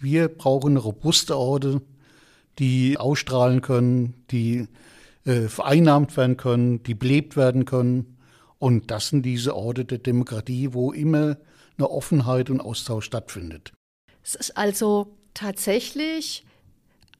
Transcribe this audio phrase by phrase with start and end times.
[0.00, 1.82] Wir brauchen robuste Orte,
[2.58, 4.66] die ausstrahlen können, die
[5.24, 8.16] äh, vereinnahmt werden können, die belebt werden können.
[8.58, 11.36] Und das sind diese Orte der Demokratie, wo immer
[11.76, 13.72] eine Offenheit und Austausch stattfindet.
[14.22, 16.44] Es ist also tatsächlich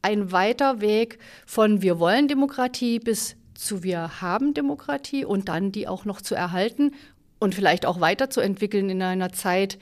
[0.03, 5.87] ein weiter Weg von wir wollen Demokratie bis zu wir haben Demokratie und dann die
[5.87, 6.93] auch noch zu erhalten
[7.39, 9.79] und vielleicht auch weiterzuentwickeln in einer Zeit,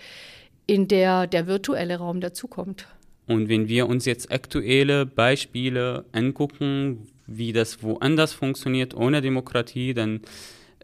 [0.69, 2.87] in der der virtuelle Raum dazukommt.
[3.27, 10.21] Und wenn wir uns jetzt aktuelle Beispiele angucken, wie das woanders funktioniert ohne Demokratie, dann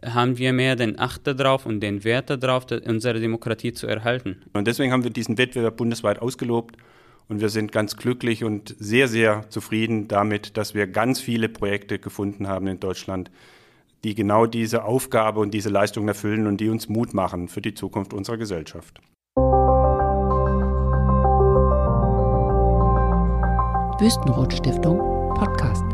[0.03, 4.41] haben wir mehr den Acht darauf und den Wert darauf, unsere Demokratie zu erhalten.
[4.53, 6.75] Und deswegen haben wir diesen Wettbewerb bundesweit ausgelobt
[7.27, 11.99] und wir sind ganz glücklich und sehr, sehr zufrieden damit, dass wir ganz viele Projekte
[11.99, 13.31] gefunden haben in Deutschland,
[14.03, 17.73] die genau diese Aufgabe und diese Leistung erfüllen und die uns Mut machen für die
[17.73, 18.99] Zukunft unserer Gesellschaft.
[23.97, 24.97] Wüstenrot Stiftung
[25.35, 25.85] Podcast.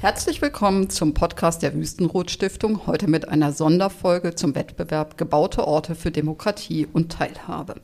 [0.00, 5.94] Herzlich willkommen zum Podcast der Wüstenrot Stiftung, heute mit einer Sonderfolge zum Wettbewerb Gebaute Orte
[5.94, 7.76] für Demokratie und Teilhabe.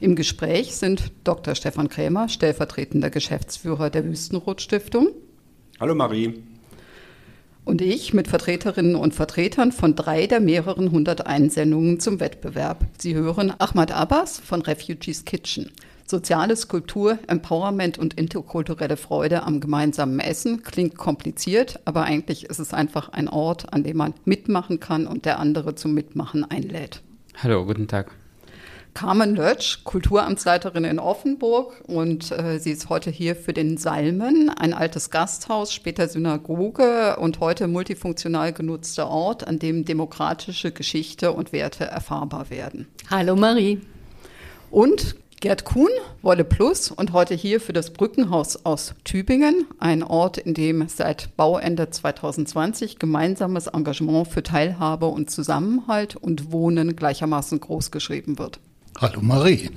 [0.00, 1.54] Im Gespräch sind Dr.
[1.54, 5.10] Stefan Krämer, stellvertretender Geschäftsführer der Wüstenrot Stiftung.
[5.78, 6.42] Hallo Marie.
[7.64, 12.84] Und ich mit Vertreterinnen und Vertretern von drei der mehreren hundert Einsendungen zum Wettbewerb.
[12.98, 15.70] Sie hören Ahmad Abbas von Refugees Kitchen.
[16.06, 22.74] Soziales Kultur, Empowerment und interkulturelle Freude am gemeinsamen Essen klingt kompliziert, aber eigentlich ist es
[22.74, 27.02] einfach ein Ort, an dem man mitmachen kann und der andere zum Mitmachen einlädt.
[27.40, 28.10] Hallo, guten Tag.
[28.94, 34.74] Carmen Lötsch, Kulturamtsleiterin in Offenburg und äh, sie ist heute hier für den Salmen, ein
[34.74, 41.84] altes Gasthaus, später Synagoge und heute multifunktional genutzter Ort, an dem demokratische Geschichte und Werte
[41.84, 42.88] erfahrbar werden.
[43.10, 43.80] Hallo Marie.
[44.70, 45.88] Und Gerd Kuhn,
[46.20, 51.34] Wolle Plus und heute hier für das Brückenhaus aus Tübingen, ein Ort, in dem seit
[51.38, 58.60] Bauende 2020 gemeinsames Engagement für Teilhabe und Zusammenhalt und Wohnen gleichermaßen großgeschrieben wird.
[58.98, 59.70] Hallo Marie.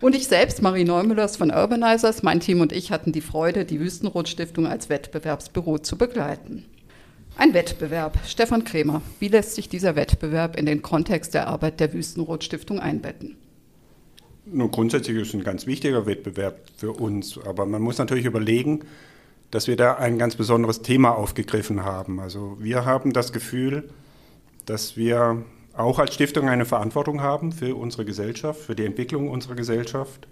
[0.00, 3.80] Und ich selbst, Marie Neumüllers von Urbanizers, mein Team und ich hatten die Freude, die
[3.80, 6.64] Wüstenrot Stiftung als Wettbewerbsbüro zu begleiten.
[7.36, 8.18] Ein Wettbewerb.
[8.26, 12.80] Stefan Krämer, wie lässt sich dieser Wettbewerb in den Kontext der Arbeit der Wüstenrot Stiftung
[12.80, 13.36] einbetten?
[14.46, 18.80] Nun, grundsätzlich ist es ein ganz wichtiger Wettbewerb für uns, aber man muss natürlich überlegen,
[19.50, 22.20] dass wir da ein ganz besonderes Thema aufgegriffen haben.
[22.20, 23.88] Also wir haben das Gefühl,
[24.66, 25.44] dass wir
[25.74, 30.28] auch als Stiftung eine Verantwortung haben für unsere Gesellschaft, für die Entwicklung unserer Gesellschaft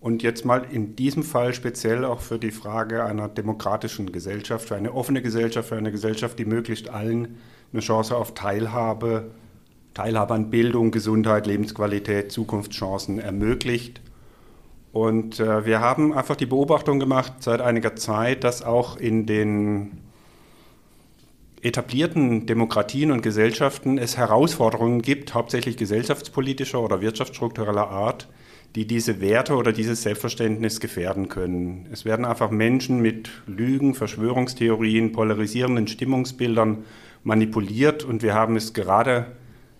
[0.00, 4.76] und jetzt mal in diesem Fall speziell auch für die Frage einer demokratischen Gesellschaft, für
[4.76, 7.38] eine offene Gesellschaft, für eine Gesellschaft, die möglichst allen
[7.72, 9.30] eine Chance auf Teilhabe
[9.94, 14.00] Teilhabe an Bildung, Gesundheit, Lebensqualität, Zukunftschancen ermöglicht.
[14.92, 19.98] Und äh, wir haben einfach die Beobachtung gemacht seit einiger Zeit, dass auch in den
[21.62, 28.28] etablierten Demokratien und Gesellschaften es Herausforderungen gibt, hauptsächlich gesellschaftspolitischer oder wirtschaftsstruktureller Art,
[28.74, 31.86] die diese Werte oder dieses Selbstverständnis gefährden können.
[31.92, 36.84] Es werden einfach Menschen mit Lügen, Verschwörungstheorien, polarisierenden Stimmungsbildern
[37.24, 39.26] manipuliert und wir haben es gerade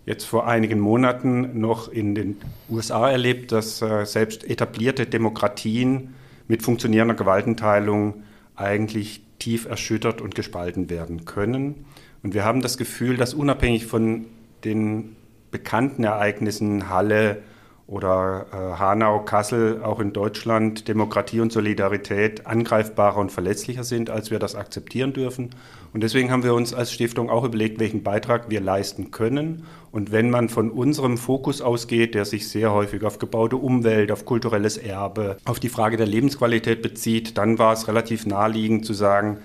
[0.05, 2.37] jetzt vor einigen Monaten noch in den
[2.69, 6.15] USA erlebt, dass äh, selbst etablierte Demokratien
[6.49, 8.23] mit funktionierender Gewaltenteilung
[8.57, 11.87] eigentlich tief erschüttert und gespalten werden können.
[12.23, 14.27] Und wir haben das Gefühl, dass unabhängig von
[14.65, 15.17] den
[15.51, 17.43] bekannten Ereignissen Halle
[17.91, 24.31] oder äh, Hanau, Kassel, auch in Deutschland Demokratie und Solidarität angreifbarer und verletzlicher sind, als
[24.31, 25.51] wir das akzeptieren dürfen.
[25.93, 29.65] Und deswegen haben wir uns als Stiftung auch überlegt, welchen Beitrag wir leisten können.
[29.91, 34.25] Und wenn man von unserem Fokus ausgeht, der sich sehr häufig auf gebaute Umwelt, auf
[34.25, 39.39] kulturelles Erbe, auf die Frage der Lebensqualität bezieht, dann war es relativ naheliegend zu sagen,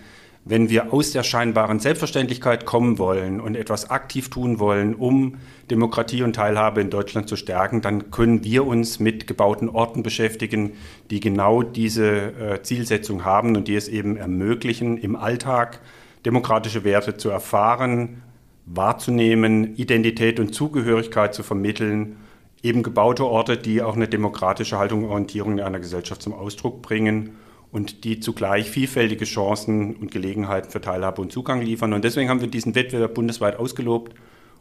[0.48, 5.38] wenn wir aus der scheinbaren Selbstverständlichkeit kommen wollen und etwas aktiv tun wollen, um
[5.72, 10.74] Demokratie und Teilhabe in Deutschland zu stärken, dann können wir uns mit gebauten Orten beschäftigen,
[11.10, 15.82] die genau diese äh, Zielsetzung haben und die es eben ermöglichen, im Alltag
[16.28, 18.22] demokratische Werte zu erfahren,
[18.68, 22.18] wahrzunehmen, Identität und Zugehörigkeit zu vermitteln,
[22.62, 26.84] eben gebaute Orte, die auch eine demokratische Haltung und Orientierung in einer Gesellschaft zum Ausdruck
[26.84, 27.32] bringen
[27.76, 31.92] und die zugleich vielfältige Chancen und Gelegenheiten für Teilhabe und Zugang liefern.
[31.92, 34.16] Und deswegen haben wir diesen Wettbewerb bundesweit ausgelobt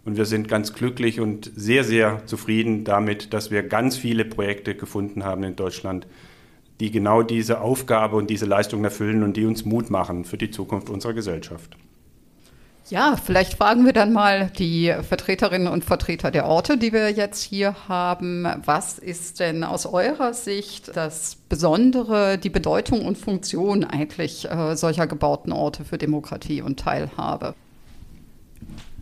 [0.04, 4.74] und wir sind ganz glücklich und sehr, sehr zufrieden damit, dass wir ganz viele Projekte
[4.74, 6.08] gefunden haben in Deutschland,
[6.80, 10.50] die genau diese Aufgabe und diese Leistung erfüllen und die uns Mut machen für die
[10.50, 11.76] Zukunft unserer Gesellschaft.
[12.90, 17.42] Ja, vielleicht fragen wir dann mal die Vertreterinnen und Vertreter der Orte, die wir jetzt
[17.42, 18.46] hier haben.
[18.62, 25.06] Was ist denn aus eurer Sicht das Besondere, die Bedeutung und Funktion eigentlich äh, solcher
[25.06, 27.54] gebauten Orte für Demokratie und Teilhabe?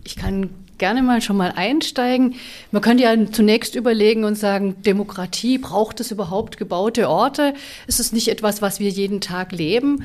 [0.04, 2.36] Ich kann gerne mal schon mal einsteigen.
[2.70, 7.54] Man könnte ja zunächst überlegen und sagen, Demokratie, braucht es überhaupt gebaute Orte?
[7.88, 10.04] Ist es nicht etwas, was wir jeden Tag leben?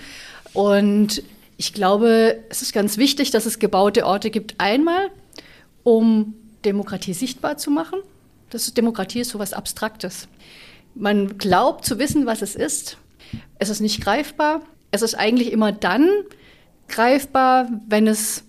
[0.54, 1.22] Und
[1.57, 4.56] ich glaube, es ist ganz wichtig, dass es gebaute Orte gibt.
[4.59, 5.09] Einmal,
[5.83, 8.00] um Demokratie sichtbar zu machen.
[8.51, 10.27] Das ist, Demokratie ist so etwas Abstraktes.
[10.94, 12.98] Man glaubt zu wissen, was es ist.
[13.57, 14.62] Es ist nicht greifbar.
[14.92, 16.07] Es ist eigentlich immer dann
[16.88, 18.44] greifbar, wenn es,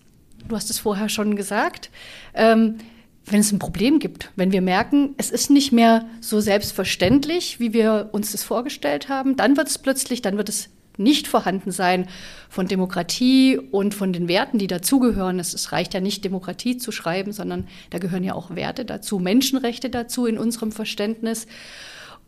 [0.46, 1.90] du hast es vorher schon gesagt,
[2.34, 2.78] ähm,
[3.24, 7.72] wenn es ein Problem gibt, wenn wir merken, es ist nicht mehr so selbstverständlich, wie
[7.72, 12.08] wir uns das vorgestellt haben, dann wird es plötzlich, dann wird es Nichtvorhandensein
[12.48, 15.38] von Demokratie und von den Werten, die dazugehören.
[15.38, 19.18] Es, es reicht ja nicht, Demokratie zu schreiben, sondern da gehören ja auch Werte dazu,
[19.18, 21.46] Menschenrechte dazu in unserem Verständnis.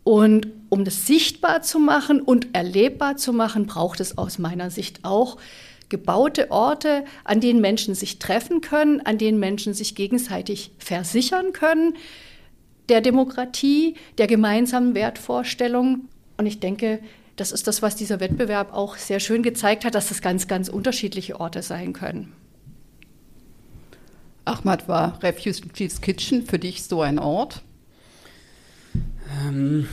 [0.03, 5.01] Und um das sichtbar zu machen und erlebbar zu machen, braucht es aus meiner Sicht
[5.05, 5.37] auch
[5.91, 11.95] gebaute Orte, an denen Menschen sich treffen können, an denen Menschen sich gegenseitig versichern können
[12.91, 16.09] der Demokratie, der gemeinsamen Wertvorstellung.
[16.37, 17.01] Und ich denke,
[17.41, 20.69] das ist das, was dieser Wettbewerb auch sehr schön gezeigt hat, dass das ganz, ganz
[20.69, 22.33] unterschiedliche Orte sein können.
[24.45, 27.63] Ahmad, war Refugees Kitchen für dich so ein Ort?
[29.47, 29.87] Ähm,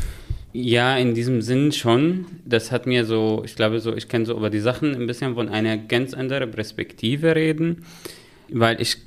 [0.51, 2.25] ja, in diesem Sinn schon.
[2.43, 5.35] Das hat mir so, ich glaube so, ich kann so über die Sachen ein bisschen
[5.35, 7.85] von einer ganz anderen Perspektive reden,
[8.49, 8.97] weil ich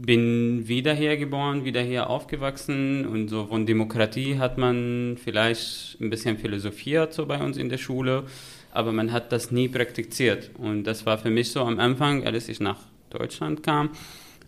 [0.00, 6.08] bin wieder hier geboren, wieder hier aufgewachsen und so von Demokratie hat man vielleicht ein
[6.08, 8.24] bisschen philosophiert so bei uns in der Schule,
[8.72, 10.50] aber man hat das nie praktiziert.
[10.56, 12.78] Und das war für mich so am Anfang, als ich nach
[13.10, 13.90] Deutschland kam,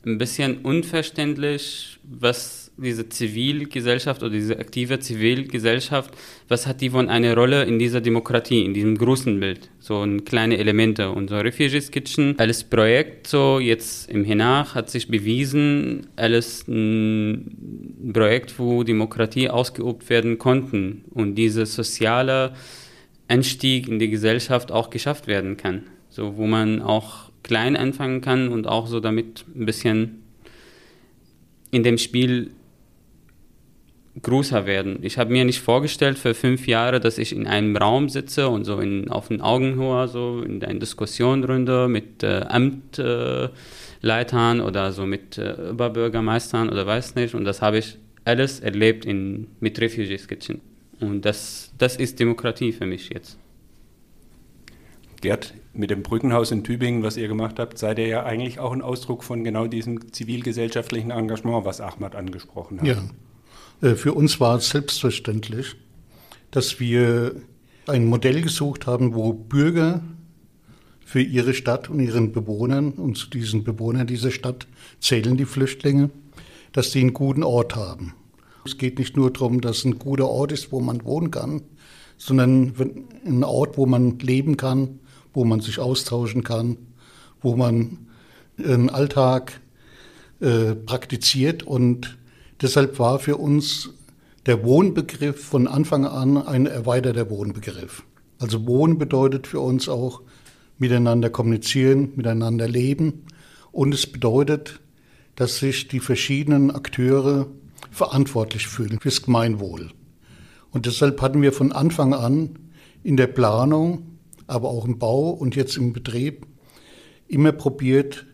[0.07, 6.13] ein bisschen unverständlich, was diese Zivilgesellschaft oder diese aktive Zivilgesellschaft,
[6.49, 9.71] was hat die von einer Rolle in dieser Demokratie, in diesem großen Bild?
[9.79, 11.11] So kleine Elemente.
[11.11, 18.13] Und so Refugees Kitchen als Projekt, so jetzt im Hinach, hat sich bewiesen, als ein
[18.13, 22.55] Projekt, wo Demokratie ausgeübt werden konnten und dieser soziale
[23.29, 25.85] Einstieg in die Gesellschaft auch geschafft werden kann.
[26.09, 30.23] So, wo man auch klein anfangen kann und auch so damit ein bisschen
[31.71, 32.51] in dem Spiel
[34.23, 34.99] größer werden.
[35.03, 38.65] Ich habe mir nicht vorgestellt für fünf Jahre, dass ich in einem Raum sitze und
[38.65, 43.51] so in, auf den Augenhöhe so in einer Diskussionsrunde mit äh, Amtleitern
[44.61, 47.35] äh, oder so mit äh, Oberbürgermeistern oder weiß nicht.
[47.35, 50.61] Und das habe ich alles erlebt in, mit Refugees Kitchen.
[51.01, 53.39] Und das, das ist Demokratie für mich jetzt.
[55.23, 58.73] Gerd, mit dem Brückenhaus in Tübingen, was ihr gemacht habt, seid ihr ja eigentlich auch
[58.73, 62.87] ein Ausdruck von genau diesem zivilgesellschaftlichen Engagement, was Ahmad angesprochen hat.
[62.87, 62.97] Ja.
[63.81, 65.77] Äh, für uns war es selbstverständlich,
[66.51, 67.35] dass wir
[67.87, 70.03] ein Modell gesucht haben, wo Bürger
[71.05, 74.67] für ihre Stadt und ihren Bewohnern und zu diesen Bewohnern dieser Stadt
[75.01, 76.11] zählen die Flüchtlinge,
[76.73, 78.15] dass sie einen guten Ort haben.
[78.65, 81.63] Es geht nicht nur darum, dass ein guter Ort ist, wo man wohnen kann,
[82.17, 82.75] sondern
[83.25, 85.01] ein Ort, wo man leben kann,
[85.33, 86.77] wo man sich austauschen kann,
[87.41, 87.99] wo man
[88.59, 89.61] einen Alltag
[90.41, 92.19] äh, praktiziert und
[92.61, 93.91] Deshalb war für uns
[94.47, 98.05] der Wohnbegriff von Anfang an ein erweiterter Wohnbegriff.
[98.39, 100.23] Also Wohnen bedeutet für uns auch
[100.79, 103.27] miteinander kommunizieren, miteinander leben.
[103.73, 104.81] Und es bedeutet,
[105.37, 107.47] dass sich die verschiedenen Akteure
[107.91, 109.91] verantwortlich fühlen fürs Gemeinwohl.
[110.71, 112.59] Und deshalb hatten wir von Anfang an
[113.03, 116.47] in der Planung, aber auch im Bau und jetzt im Betrieb
[117.29, 118.27] immer probiert,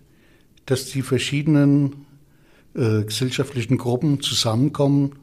[0.66, 2.05] dass die verschiedenen
[2.76, 5.14] äh, gesellschaftlichen Gruppen zusammenkommen,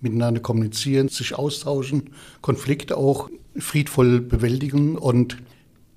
[0.00, 4.96] miteinander kommunizieren, sich austauschen, Konflikte auch friedvoll bewältigen.
[4.96, 5.38] Und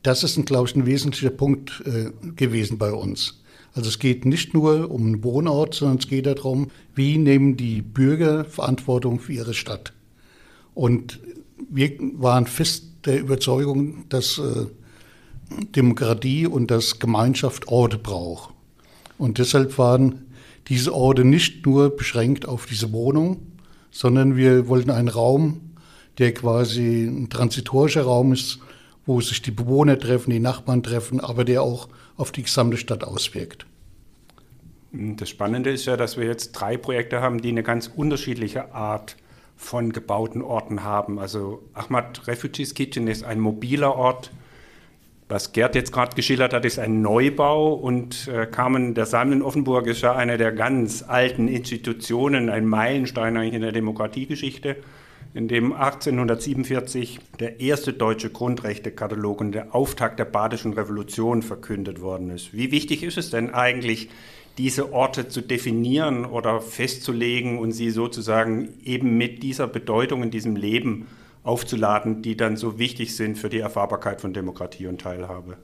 [0.04, 3.42] das ist, glaube ich, ein wesentlicher Punkt äh, gewesen bei uns.
[3.74, 7.82] Also es geht nicht nur um einen Wohnort, sondern es geht darum, wie nehmen die
[7.82, 9.94] Bürger Verantwortung für ihre Stadt.
[10.74, 11.20] Und
[11.70, 14.66] wir waren fest der Überzeugung, dass äh,
[15.76, 18.54] Demokratie und dass Gemeinschaft Orte braucht.
[19.18, 20.25] Und deshalb waren
[20.68, 23.52] diese Orte nicht nur beschränkt auf diese Wohnung,
[23.92, 25.62] sondern wir wollten einen Raum,
[26.18, 28.60] der quasi ein transitorischer Raum ist,
[29.06, 33.04] wo sich die Bewohner treffen, die Nachbarn treffen, aber der auch auf die gesamte Stadt
[33.04, 33.66] auswirkt.
[34.92, 39.18] Das Spannende ist ja, dass wir jetzt drei Projekte haben, die eine ganz unterschiedliche Art
[39.58, 41.20] von gebauten Orten haben.
[41.20, 44.32] Also Ahmad Refugees Kitchen ist ein mobiler Ort,
[45.28, 49.42] Was Gerd jetzt gerade geschildert hat, ist ein Neubau und äh, Carmen, der Samen in
[49.42, 54.76] Offenburg ist ja eine der ganz alten Institutionen, ein Meilenstein eigentlich in der Demokratiegeschichte,
[55.34, 62.30] in dem 1847 der erste deutsche Grundrechtekatalog und der Auftakt der Badischen Revolution verkündet worden
[62.30, 62.54] ist.
[62.54, 64.10] Wie wichtig ist es denn eigentlich,
[64.60, 70.56] diese Orte zu definieren oder festzulegen und sie sozusagen eben mit dieser Bedeutung in diesem
[70.56, 71.08] Leben
[71.46, 75.58] aufzuladen, die dann so wichtig sind für die Erfahrbarkeit von Demokratie und Teilhabe.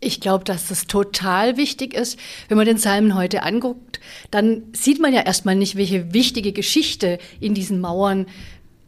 [0.00, 2.18] Ich glaube, dass das total wichtig ist.
[2.48, 4.00] Wenn man den Psalmen heute anguckt,
[4.30, 8.26] dann sieht man ja erstmal nicht, welche wichtige Geschichte in diesen Mauern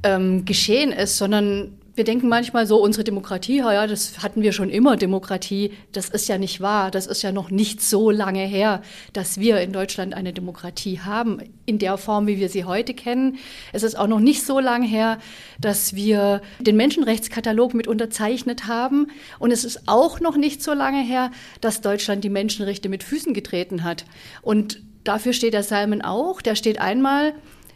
[0.03, 4.70] ähm, geschehen ist, sondern wir denken manchmal so, unsere Demokratie, ja, das hatten wir schon
[4.70, 5.72] immer, Demokratie.
[5.92, 6.90] Das ist ja nicht wahr.
[6.90, 8.80] Das ist ja noch nicht so lange her,
[9.12, 13.37] dass wir in Deutschland eine Demokratie haben, in der Form, wie wir sie heute kennen.
[13.75, 15.18] Es ist auch noch nicht so lange her,
[15.61, 19.08] dass wir den Menschenrechtskatalog mit unterzeichnet haben.
[19.38, 21.30] Und es ist auch noch nicht so lange her,
[21.61, 24.06] dass Deutschland die Menschenrechte mit Füßen getreten hat.
[24.40, 26.40] Und dafür steht der Salmen auch.
[26.40, 27.34] Der steht einmal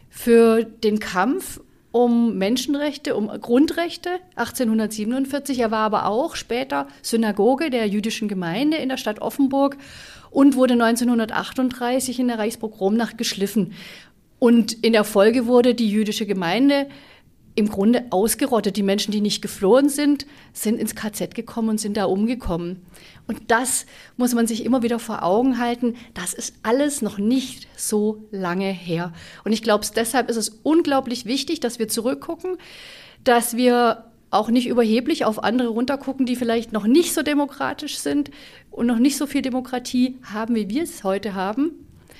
[0.09, 1.59] für den Kampf
[1.91, 5.59] um Menschenrechte, um Grundrechte 1847.
[5.59, 9.77] Er war aber auch später Synagoge der jüdischen Gemeinde in der Stadt Offenburg
[10.29, 13.73] und wurde 1938 in der Reichspogromnacht geschliffen.
[14.39, 16.87] Und in der Folge wurde die jüdische Gemeinde
[17.55, 18.77] im Grunde ausgerottet.
[18.77, 22.85] Die Menschen, die nicht geflohen sind, sind ins KZ gekommen und sind da umgekommen.
[23.27, 25.95] Und das muss man sich immer wieder vor Augen halten.
[26.13, 29.11] Das ist alles noch nicht so lange her.
[29.43, 32.57] Und ich glaube, deshalb ist es unglaublich wichtig, dass wir zurückgucken,
[33.23, 38.31] dass wir auch nicht überheblich auf andere runtergucken, die vielleicht noch nicht so demokratisch sind
[38.71, 41.71] und noch nicht so viel Demokratie haben, wie wir es heute haben.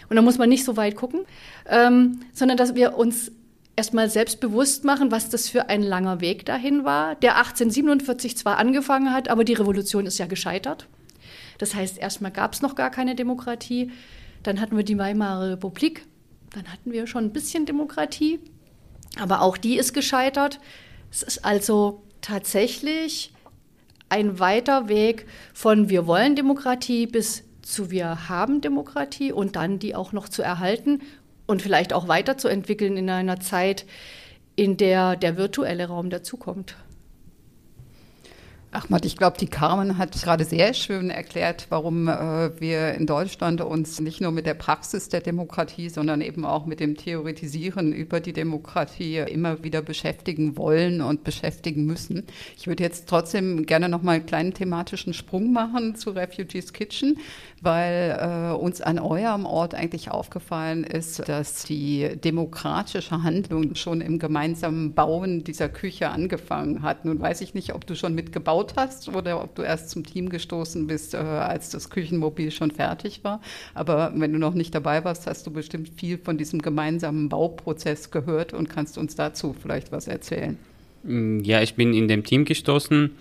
[0.09, 1.21] Und da muss man nicht so weit gucken,
[1.67, 3.31] ähm, sondern dass wir uns
[3.75, 8.57] erstmal selbst bewusst machen, was das für ein langer Weg dahin war, der 1847 zwar
[8.57, 10.87] angefangen hat, aber die Revolution ist ja gescheitert.
[11.57, 13.91] Das heißt, erstmal gab es noch gar keine Demokratie.
[14.43, 16.05] Dann hatten wir die Weimarer Republik.
[16.51, 18.39] Dann hatten wir schon ein bisschen Demokratie.
[19.19, 20.59] Aber auch die ist gescheitert.
[21.11, 23.33] Es ist also tatsächlich
[24.09, 29.95] ein weiter Weg von wir wollen Demokratie bis zu wir haben Demokratie und dann die
[29.95, 31.01] auch noch zu erhalten
[31.45, 33.85] und vielleicht auch weiterzuentwickeln in einer Zeit,
[34.55, 36.77] in der der virtuelle Raum dazukommt.
[38.77, 43.59] Achmad, ich glaube, die Carmen hat gerade sehr schön erklärt, warum äh, wir in Deutschland
[43.59, 48.19] uns nicht nur mit der Praxis der Demokratie, sondern eben auch mit dem Theoretisieren über
[48.19, 52.27] die Demokratie immer wieder beschäftigen wollen und beschäftigen müssen.
[52.55, 57.17] Ich würde jetzt trotzdem gerne noch mal einen kleinen thematischen Sprung machen zu Refugees Kitchen,
[57.61, 64.19] weil äh, uns an eurem Ort eigentlich aufgefallen ist, dass die demokratische Handlung schon im
[64.19, 67.05] gemeinsamen Bauen dieser Küche angefangen hat.
[67.05, 70.29] Nun weiß ich nicht, ob du schon mitgebaut hast oder ob du erst zum Team
[70.29, 73.41] gestoßen bist, äh, als das Küchenmobil schon fertig war.
[73.73, 78.11] Aber wenn du noch nicht dabei warst, hast du bestimmt viel von diesem gemeinsamen Bauprozess
[78.11, 80.57] gehört und kannst uns dazu vielleicht was erzählen.
[81.03, 83.11] Ja, ich bin in dem Team gestoßen.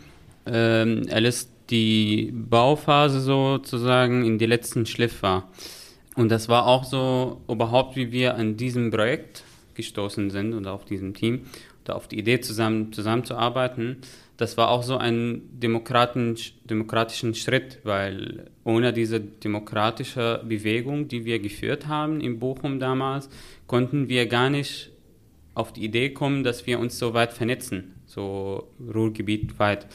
[0.47, 5.51] Ähm, Alice die Bauphase sozusagen in die letzten Schliff war.
[6.15, 9.45] Und das war auch so überhaupt, wie wir an diesem Projekt
[9.75, 11.43] gestoßen sind und auf diesem Team
[11.85, 13.99] oder auf die Idee zusammen zusammenzuarbeiten.
[14.39, 21.87] Das war auch so ein demokratischen Schritt, weil ohne diese demokratische Bewegung, die wir geführt
[21.87, 23.31] haben in Bochum damals,
[23.67, 24.91] konnten wir gar nicht
[25.55, 29.87] auf die Idee kommen, dass wir uns so weit vernetzen, so Ruhrgebiet weit.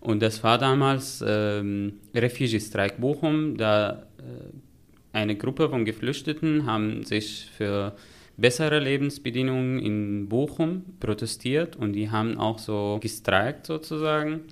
[0.00, 3.56] Und das war damals ähm, Refugee Strike Bochum.
[3.56, 7.96] Da äh, eine Gruppe von Geflüchteten haben sich für
[8.36, 14.42] bessere Lebensbedingungen in Bochum protestiert und die haben auch so gestreikt sozusagen.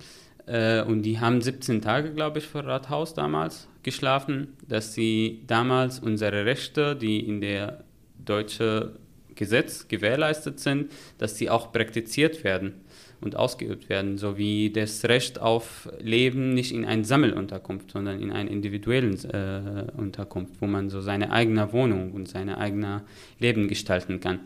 [0.45, 5.99] Äh, und die haben 17 Tage, glaube ich, vor Rathaus damals geschlafen, dass sie damals
[5.99, 7.83] unsere Rechte, die in der
[8.17, 8.89] deutschen
[9.35, 12.73] Gesetz gewährleistet sind, dass sie auch praktiziert werden
[13.21, 18.49] und ausgeübt werden, sowie das Recht auf Leben nicht in einer Sammelunterkunft, sondern in einer
[18.49, 23.03] individuellen äh, Unterkunft, wo man so seine eigene Wohnung und seine eigene
[23.39, 24.39] Leben gestalten kann.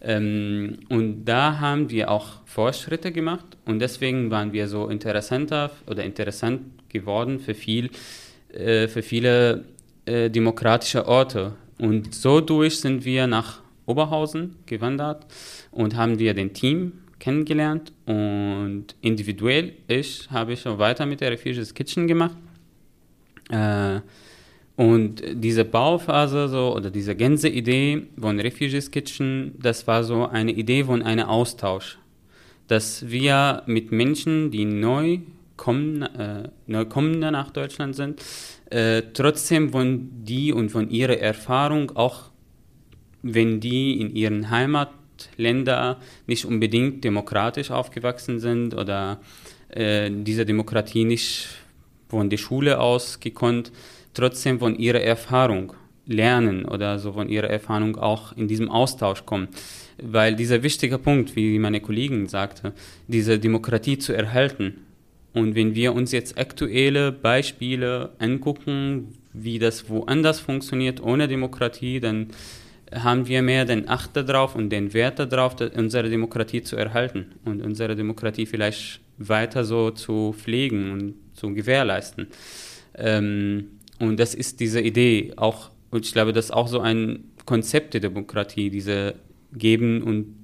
[0.00, 6.04] Ähm, und da haben wir auch Fortschritte gemacht und deswegen waren wir so interessanter oder
[6.04, 7.90] interessant geworden für, viel,
[8.52, 9.64] äh, für viele
[10.04, 11.52] äh, demokratische Orte.
[11.78, 15.26] Und so durch sind wir nach Oberhausen gewandert
[15.70, 16.92] und haben wir den Team
[17.26, 22.36] kennengelernt und individuell ich habe auch weiter mit der Refugees Kitchen gemacht.
[23.50, 23.98] Äh,
[24.76, 30.52] und diese Bauphase so oder diese ganze Idee von Refugees Kitchen, das war so eine
[30.52, 31.98] Idee von einem Austausch,
[32.68, 35.18] dass wir mit Menschen, die neu
[35.56, 38.22] kommen, äh, Neukommende nach Deutschland sind,
[38.70, 42.30] äh, trotzdem wollen die und von ihrer Erfahrung, auch
[43.22, 44.50] wenn die in ihren
[45.16, 45.96] Heimatländern
[46.26, 49.20] nicht unbedingt demokratisch aufgewachsen sind oder
[49.68, 51.48] äh, diese Demokratie nicht
[52.08, 53.72] von der Schule aus gekonnt,
[54.14, 55.72] trotzdem von ihrer Erfahrung
[56.06, 59.48] lernen oder so von ihrer Erfahrung auch in diesem Austausch kommen.
[60.00, 62.72] Weil dieser wichtige Punkt, wie meine Kollegin sagte,
[63.08, 64.74] diese Demokratie zu erhalten.
[65.32, 72.28] Und wenn wir uns jetzt aktuelle Beispiele angucken, wie das woanders funktioniert ohne Demokratie, dann
[73.02, 77.62] haben wir mehr den Acht darauf und den Wert darauf, unsere Demokratie zu erhalten und
[77.62, 82.28] unsere Demokratie vielleicht weiter so zu pflegen und zu gewährleisten.
[82.94, 87.24] Ähm, und das ist diese Idee auch und ich glaube, das ist auch so ein
[87.44, 89.14] Konzept der Demokratie, diese
[89.52, 90.34] Geben und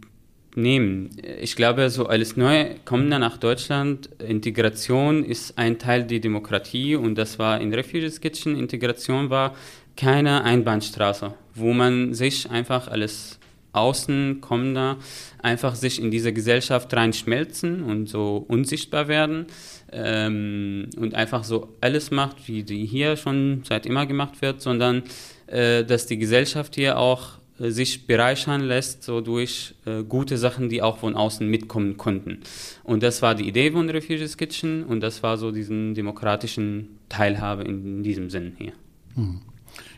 [0.55, 1.11] Nehmen.
[1.41, 7.39] Ich glaube, so als Neukommender nach Deutschland, Integration ist ein Teil der Demokratie und das
[7.39, 8.57] war in Refugees Kitchen.
[8.57, 9.55] Integration war
[9.97, 13.39] keine Einbahnstraße, wo man sich einfach als
[13.73, 14.99] Außenkommender
[15.43, 19.47] einfach sich in diese Gesellschaft reinschmelzen und so unsichtbar werden
[19.91, 25.03] ähm, und einfach so alles macht, wie die hier schon seit immer gemacht wird, sondern
[25.47, 30.69] äh, dass die Gesellschaft hier auch äh, sich bereichern lässt, so durch äh, gute Sachen,
[30.69, 32.41] die auch von außen mitkommen konnten.
[32.85, 37.63] Und das war die Idee von Refugees Kitchen und das war so diesen demokratischen Teilhabe
[37.63, 38.73] in, in diesem Sinn hier.
[39.15, 39.41] Hm.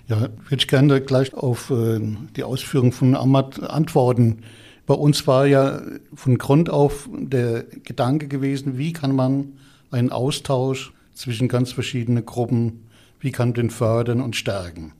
[0.06, 1.98] Ja, würde ich gerne gleich auf äh,
[2.36, 4.42] die Ausführung von Ahmad antworten.
[4.86, 5.80] Bei uns war ja
[6.14, 9.54] von Grund auf der Gedanke gewesen, wie kann man
[9.90, 12.86] einen Austausch zwischen ganz verschiedenen Gruppen,
[13.20, 14.92] wie kann man den fördern und stärken.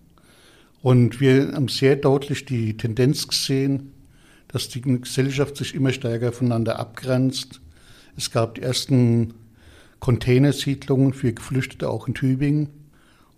[0.80, 3.92] Und wir haben sehr deutlich die Tendenz gesehen,
[4.48, 7.60] dass die Gesellschaft sich immer stärker voneinander abgrenzt.
[8.16, 9.34] Es gab die ersten
[9.98, 12.68] Containersiedlungen für Geflüchtete auch in Tübingen.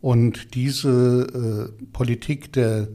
[0.01, 2.89] Und diese äh, Politik der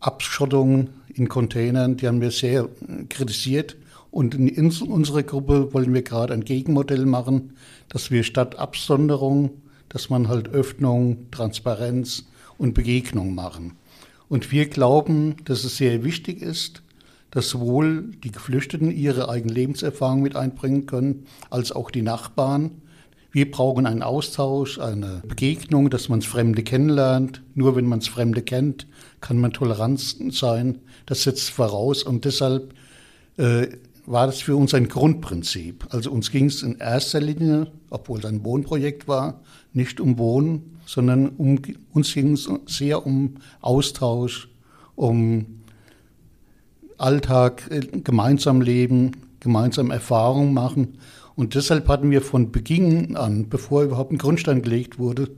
[0.00, 2.68] Abschottung in Containern, die haben wir sehr
[3.08, 3.76] kritisiert.
[4.10, 7.52] Und in unserer Gruppe wollen wir gerade ein Gegenmodell machen,
[7.88, 9.50] dass wir statt Absonderung,
[9.88, 12.24] dass man halt Öffnung, Transparenz
[12.58, 13.72] und Begegnung machen.
[14.28, 16.82] Und wir glauben, dass es sehr wichtig ist,
[17.30, 22.82] dass sowohl die Geflüchteten ihre eigene Lebenserfahrung mit einbringen können, als auch die Nachbarn.
[23.36, 27.42] Wir brauchen einen Austausch, eine Begegnung, dass man Fremde kennenlernt.
[27.54, 28.86] Nur wenn man Fremde kennt,
[29.20, 30.00] kann man tolerant
[30.32, 30.78] sein.
[31.04, 32.72] Das setzt voraus und deshalb
[33.36, 33.66] äh,
[34.06, 35.86] war das für uns ein Grundprinzip.
[35.90, 39.42] Also uns ging es in erster Linie, obwohl es ein Wohnprojekt war,
[39.74, 41.60] nicht um Wohnen, sondern um,
[41.92, 44.48] uns ging es sehr um Austausch,
[44.94, 45.60] um
[46.96, 50.96] Alltag, äh, gemeinsam leben, gemeinsam Erfahrungen machen.
[51.36, 55.30] Und deshalb hatten wir von Beginn an, bevor überhaupt ein Grundstein gelegt wurde,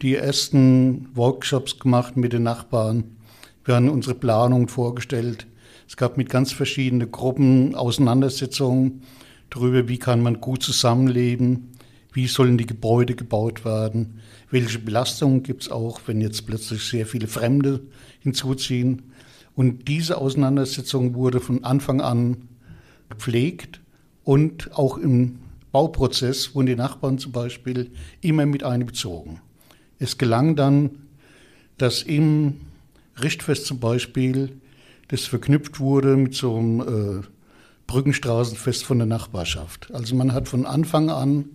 [0.00, 3.18] die ersten Workshops gemacht mit den Nachbarn.
[3.62, 5.46] Wir haben unsere Planung vorgestellt.
[5.86, 9.02] Es gab mit ganz verschiedenen Gruppen Auseinandersetzungen
[9.50, 11.72] darüber, wie kann man gut zusammenleben,
[12.14, 17.06] wie sollen die Gebäude gebaut werden, welche Belastungen gibt es auch, wenn jetzt plötzlich sehr
[17.06, 17.82] viele Fremde
[18.20, 19.12] hinzuziehen.
[19.54, 22.48] Und diese Auseinandersetzung wurde von Anfang an
[23.10, 23.83] gepflegt
[24.24, 25.38] und auch im
[25.72, 29.40] Bauprozess wurden die Nachbarn zum Beispiel immer mit einbezogen.
[29.98, 30.90] Es gelang dann,
[31.78, 32.60] dass im
[33.22, 34.52] Richtfest zum Beispiel
[35.08, 37.22] das verknüpft wurde mit so einem äh,
[37.86, 39.92] Brückenstraßenfest von der Nachbarschaft.
[39.92, 41.46] Also man hat von Anfang an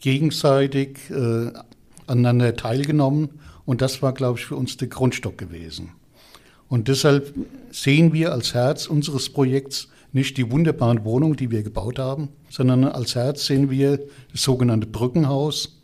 [0.00, 1.52] gegenseitig äh,
[2.06, 3.30] aneinander teilgenommen
[3.64, 5.90] und das war, glaube ich, für uns der Grundstock gewesen.
[6.68, 7.34] Und deshalb
[7.70, 12.84] sehen wir als Herz unseres Projekts nicht die wunderbaren Wohnungen, die wir gebaut haben, sondern
[12.84, 14.00] als Herz sehen wir
[14.32, 15.82] das sogenannte Brückenhaus.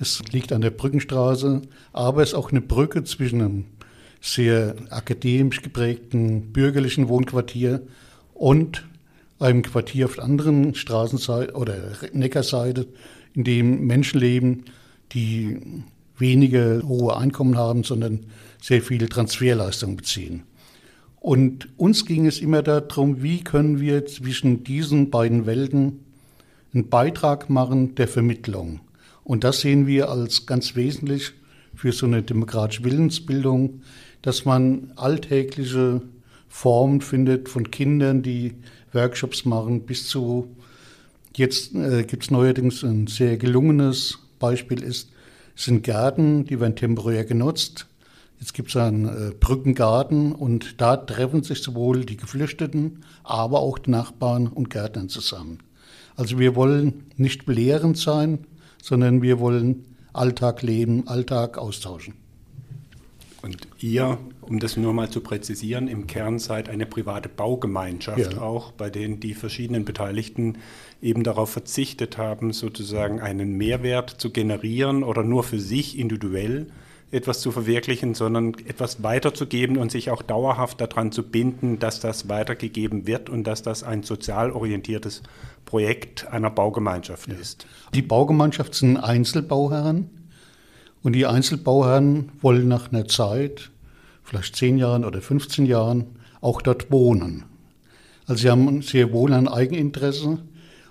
[0.00, 1.62] Es liegt an der Brückenstraße,
[1.92, 3.64] aber es ist auch eine Brücke zwischen einem
[4.20, 7.82] sehr akademisch geprägten bürgerlichen Wohnquartier
[8.34, 8.84] und
[9.38, 11.76] einem Quartier auf der anderen Straßenseite oder
[12.12, 12.88] Neckarseite,
[13.34, 14.64] in dem Menschen leben,
[15.12, 15.84] die
[16.18, 18.26] wenige hohe Einkommen haben, sondern
[18.60, 20.42] sehr viele Transferleistungen beziehen.
[21.20, 26.00] Und uns ging es immer darum, wie können wir zwischen diesen beiden Welten
[26.72, 28.80] einen Beitrag machen der Vermittlung.
[29.24, 31.32] Und das sehen wir als ganz wesentlich
[31.74, 33.82] für so eine demokratische Willensbildung,
[34.22, 36.02] dass man alltägliche
[36.48, 38.54] Formen findet von Kindern, die
[38.92, 40.48] Workshops machen, bis zu
[41.36, 45.10] jetzt äh, gibt es neuerdings ein sehr gelungenes Beispiel ist,
[45.54, 47.86] sind Gärten, die werden temporär genutzt.
[48.40, 53.78] Jetzt gibt es einen äh, Brückengarten und da treffen sich sowohl die Geflüchteten, aber auch
[53.78, 55.58] die Nachbarn und Gärtner zusammen.
[56.16, 58.46] Also wir wollen nicht belehrend sein,
[58.82, 62.14] sondern wir wollen Alltag leben, Alltag austauschen.
[63.40, 68.40] Und ihr, um das nur mal zu präzisieren, im Kern seid eine private Baugemeinschaft ja.
[68.40, 70.58] auch, bei denen die verschiedenen Beteiligten
[71.00, 76.66] eben darauf verzichtet haben, sozusagen einen Mehrwert zu generieren oder nur für sich individuell
[77.10, 82.28] etwas zu verwirklichen, sondern etwas weiterzugeben und sich auch dauerhaft daran zu binden, dass das
[82.28, 85.22] weitergegeben wird und dass das ein sozial orientiertes
[85.64, 87.66] Projekt einer Baugemeinschaft ist.
[87.94, 90.10] Die Baugemeinschaft sind Einzelbauherren
[91.02, 93.70] und die Einzelbauherren wollen nach einer Zeit,
[94.22, 96.06] vielleicht zehn Jahren oder 15 Jahren,
[96.40, 97.44] auch dort wohnen.
[98.26, 100.38] Also sie haben sehr wohl ein Eigeninteresse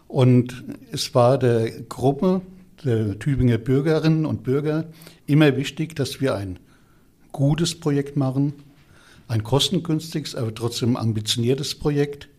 [0.08, 2.42] und es war der Gruppe
[2.84, 4.86] der Tübinger Bürgerinnen und Bürger
[5.26, 6.60] immer wichtig, dass wir ein
[7.32, 8.54] gutes Projekt machen,
[9.28, 12.30] ein kostengünstiges, aber trotzdem ambitioniertes Projekt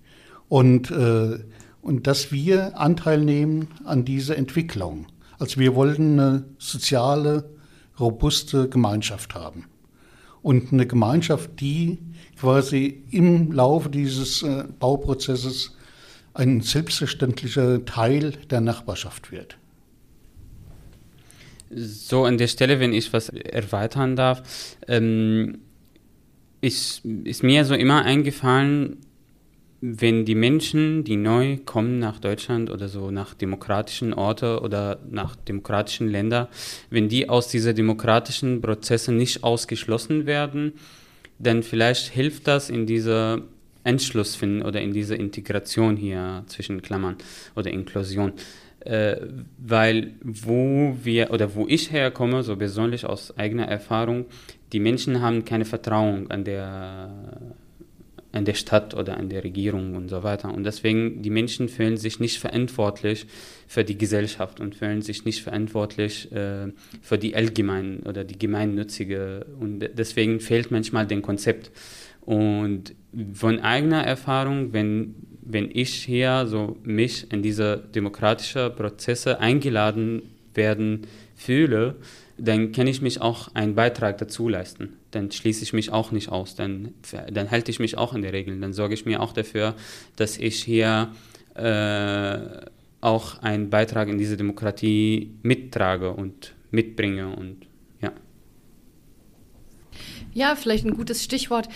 [0.49, 1.39] und, äh,
[1.83, 5.07] und dass wir Anteil nehmen an dieser Entwicklung.
[5.39, 7.49] Also wir wollten eine soziale,
[7.99, 9.67] robuste Gemeinschaft haben.
[10.41, 11.99] Und eine Gemeinschaft, die
[12.39, 15.77] quasi im Laufe dieses äh, Bauprozesses
[16.35, 19.58] ein selbstverständlicher Teil der Nachbarschaft wird.
[21.71, 24.43] So, an der Stelle, wenn ich was erweitern darf,
[24.87, 25.59] ähm,
[26.61, 28.99] ist, ist mir so immer eingefallen,
[29.81, 35.37] wenn die Menschen, die neu kommen nach Deutschland oder so nach demokratischen Orten oder nach
[35.37, 36.49] demokratischen Ländern,
[36.91, 40.73] wenn die aus diesen demokratischen Prozessen nicht ausgeschlossen werden,
[41.39, 43.43] dann vielleicht hilft das in dieser
[43.85, 47.17] Entschluss finden oder in dieser Integration hier zwischen Klammern
[47.55, 48.33] oder Inklusion
[48.89, 49.17] äh,
[49.59, 54.25] weil wo wir oder wo ich herkomme, so persönlich aus eigener Erfahrung,
[54.73, 57.55] die Menschen haben keine Vertrauen an der
[58.31, 60.53] an der Stadt oder an der Regierung und so weiter.
[60.53, 63.27] Und deswegen, die Menschen fühlen sich nicht verantwortlich
[63.67, 66.69] für die Gesellschaft und fühlen sich nicht verantwortlich äh,
[67.01, 69.47] für die allgemein oder die gemeinnützige.
[69.59, 71.71] Und deswegen fehlt manchmal den Konzept.
[72.21, 72.95] Und
[73.33, 75.15] von eigener Erfahrung, wenn
[75.49, 80.23] wenn ich hier so mich in diese demokratischen Prozesse eingeladen
[80.55, 81.97] werden fühle,
[82.37, 84.95] dann kann ich mich auch einen Beitrag dazu leisten.
[85.11, 86.55] Dann schließe ich mich auch nicht aus.
[86.55, 86.95] Dann,
[87.33, 88.61] dann halte ich mich auch in der Regel.
[88.61, 89.75] Dann sorge ich mir auch dafür,
[90.17, 91.13] dass ich hier
[91.55, 92.39] äh,
[93.01, 97.67] auch einen Beitrag in diese Demokratie mittrage und mitbringe und
[98.01, 98.13] ja.
[100.35, 101.69] Ja, vielleicht ein gutes Stichwort.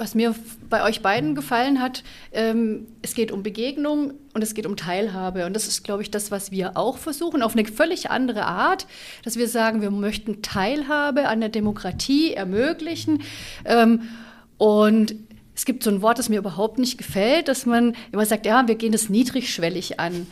[0.00, 0.34] Was mir
[0.70, 5.44] bei euch beiden gefallen hat, ähm, es geht um Begegnung und es geht um Teilhabe.
[5.44, 8.86] Und das ist, glaube ich, das, was wir auch versuchen, auf eine völlig andere Art,
[9.24, 13.22] dass wir sagen, wir möchten Teilhabe an der Demokratie ermöglichen.
[13.66, 14.08] Ähm,
[14.56, 15.16] und
[15.54, 18.66] es gibt so ein Wort, das mir überhaupt nicht gefällt, dass man immer sagt, ja,
[18.66, 20.26] wir gehen das niedrigschwellig an.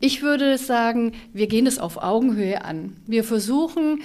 [0.00, 2.96] Ich würde sagen, wir gehen es auf Augenhöhe an.
[3.06, 4.00] Wir versuchen,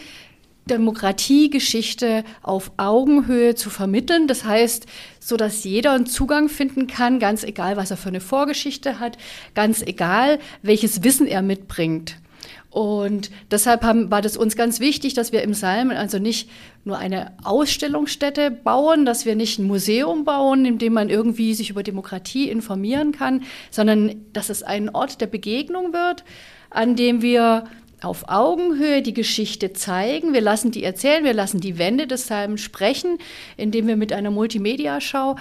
[0.70, 4.28] Demokratiegeschichte auf Augenhöhe zu vermitteln.
[4.28, 4.86] Das heißt,
[5.20, 9.18] so dass jeder einen Zugang finden kann, ganz egal, was er für eine Vorgeschichte hat,
[9.54, 12.18] ganz egal, welches Wissen er mitbringt.
[12.76, 16.50] Und deshalb haben, war das uns ganz wichtig, dass wir im Salmen also nicht
[16.84, 21.70] nur eine Ausstellungsstätte bauen, dass wir nicht ein Museum bauen, in dem man irgendwie sich
[21.70, 26.26] über Demokratie informieren kann, sondern dass es ein Ort der Begegnung wird,
[26.70, 27.64] an dem wir
[28.02, 30.34] auf Augenhöhe die Geschichte zeigen.
[30.34, 33.18] Wir lassen die erzählen, wir lassen die Wände des Psalms sprechen,
[33.58, 35.38] indem wir mit einer Multimedia-Schau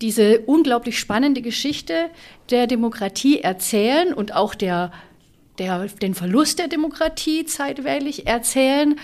[0.00, 2.10] diese unglaublich spannende Geschichte
[2.50, 4.92] der Demokratie erzählen und auch der,
[5.58, 8.98] der, den Verlust der Demokratie zeitweilig erzählen.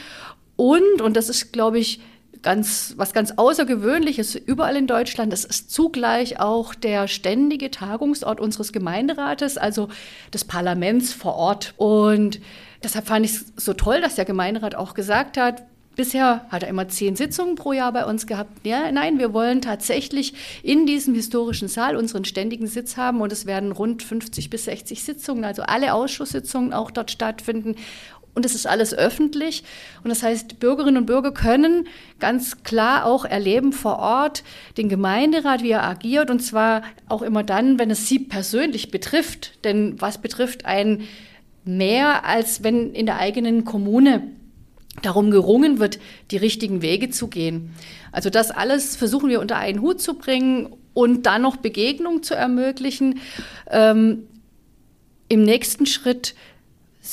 [0.57, 2.01] Und, und das ist, glaube ich,
[2.43, 5.33] ganz, was ganz Außergewöhnliches überall in Deutschland.
[5.33, 9.89] Das ist zugleich auch der ständige Tagungsort unseres Gemeinderates, also
[10.33, 11.75] des Parlaments vor Ort.
[11.77, 12.41] Und
[12.83, 15.64] Deshalb fand ich es so toll, dass der Gemeinderat auch gesagt hat,
[15.97, 18.64] Bisher hat er immer zehn Sitzungen pro Jahr bei uns gehabt.
[18.64, 23.45] Ja, nein, wir wollen tatsächlich in diesem historischen Saal unseren ständigen Sitz haben und es
[23.45, 27.75] werden rund 50 bis 60 Sitzungen, also alle Ausschusssitzungen auch dort stattfinden.
[28.33, 29.64] Und es ist alles öffentlich.
[30.05, 31.88] Und das heißt, Bürgerinnen und Bürger können
[32.21, 34.45] ganz klar auch erleben vor Ort
[34.79, 36.31] den Gemeinderat, wie er agiert.
[36.31, 39.64] Und zwar auch immer dann, wenn es sie persönlich betrifft.
[39.64, 41.09] Denn was betrifft ein
[41.64, 44.23] mehr, als wenn in der eigenen Kommune
[45.03, 45.99] darum gerungen wird,
[46.31, 47.70] die richtigen Wege zu gehen.
[48.12, 52.35] Also das alles versuchen wir unter einen Hut zu bringen und dann noch Begegnung zu
[52.35, 53.20] ermöglichen.
[53.70, 54.27] Ähm,
[55.29, 56.35] Im nächsten Schritt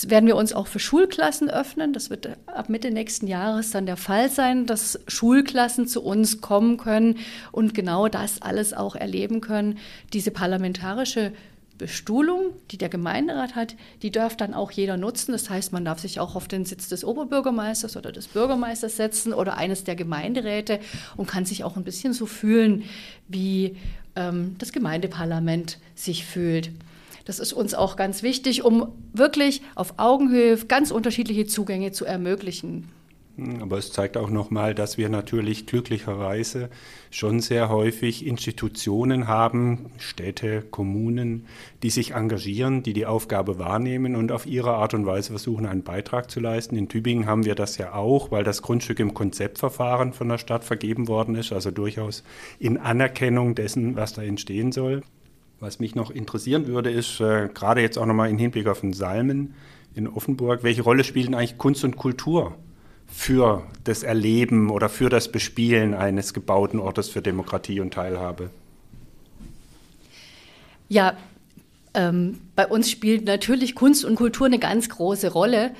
[0.05, 1.93] werden wir uns auch für Schulklassen öffnen.
[1.93, 6.77] Das wird ab Mitte nächsten Jahres dann der Fall sein, dass Schulklassen zu uns kommen
[6.77, 7.17] können
[7.51, 9.77] und genau das alles auch erleben können.
[10.13, 11.31] Diese parlamentarische
[11.77, 15.31] Bestuhlung, die der Gemeinderat hat, die darf dann auch jeder nutzen.
[15.31, 19.33] Das heißt, man darf sich auch auf den Sitz des Oberbürgermeisters oder des Bürgermeisters setzen
[19.33, 20.79] oder eines der Gemeinderäte
[21.15, 22.83] und kann sich auch ein bisschen so fühlen,
[23.27, 23.77] wie
[24.15, 26.71] ähm, das Gemeindeparlament sich fühlt.
[27.25, 32.87] Das ist uns auch ganz wichtig, um wirklich auf Augenhöhe ganz unterschiedliche Zugänge zu ermöglichen.
[33.61, 36.69] Aber es zeigt auch nochmal, dass wir natürlich glücklicherweise
[37.11, 41.45] schon sehr häufig Institutionen haben, Städte, Kommunen,
[41.83, 45.83] die sich engagieren, die die Aufgabe wahrnehmen und auf ihre Art und Weise versuchen, einen
[45.83, 46.75] Beitrag zu leisten.
[46.77, 50.63] In Tübingen haben wir das ja auch, weil das Grundstück im Konzeptverfahren von der Stadt
[50.63, 52.23] vergeben worden ist, also durchaus
[52.57, 55.03] in Anerkennung dessen, was da entstehen soll.
[55.59, 58.93] Was mich noch interessieren würde, ist äh, gerade jetzt auch nochmal im Hinblick auf den
[58.93, 59.53] Salmen
[59.93, 62.55] in Offenburg, welche Rolle spielen eigentlich Kunst und Kultur
[63.07, 68.49] für das Erleben oder für das Bespielen eines gebauten Ortes für Demokratie und Teilhabe?
[70.89, 71.17] Ja,
[71.93, 75.71] ähm, bei uns spielt natürlich Kunst und Kultur eine ganz große Rolle.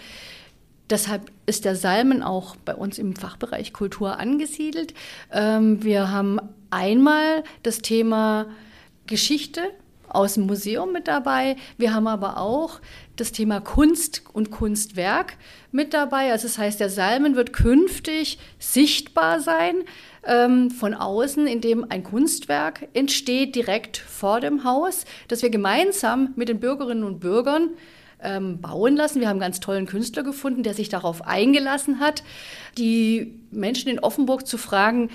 [0.89, 4.93] Deshalb ist der Salmen auch bei uns im Fachbereich Kultur angesiedelt.
[5.31, 8.47] Ähm, wir haben einmal das Thema
[9.05, 9.61] Geschichte
[10.10, 11.56] aus dem Museum mit dabei.
[11.78, 12.80] Wir haben aber auch
[13.15, 15.38] das Thema Kunst und Kunstwerk
[15.72, 16.32] mit dabei.
[16.32, 19.84] Also das heißt, der Salmen wird künftig sichtbar sein
[20.24, 26.50] ähm, von außen, indem ein Kunstwerk entsteht direkt vor dem Haus, das wir gemeinsam mit
[26.50, 27.72] den Bürgerinnen und Bürgern
[28.22, 29.20] ähm, bauen lassen.
[29.20, 32.24] Wir haben einen ganz tollen Künstler gefunden, der sich darauf eingelassen hat,
[32.78, 35.10] die Menschen in Offenburg zu fragen,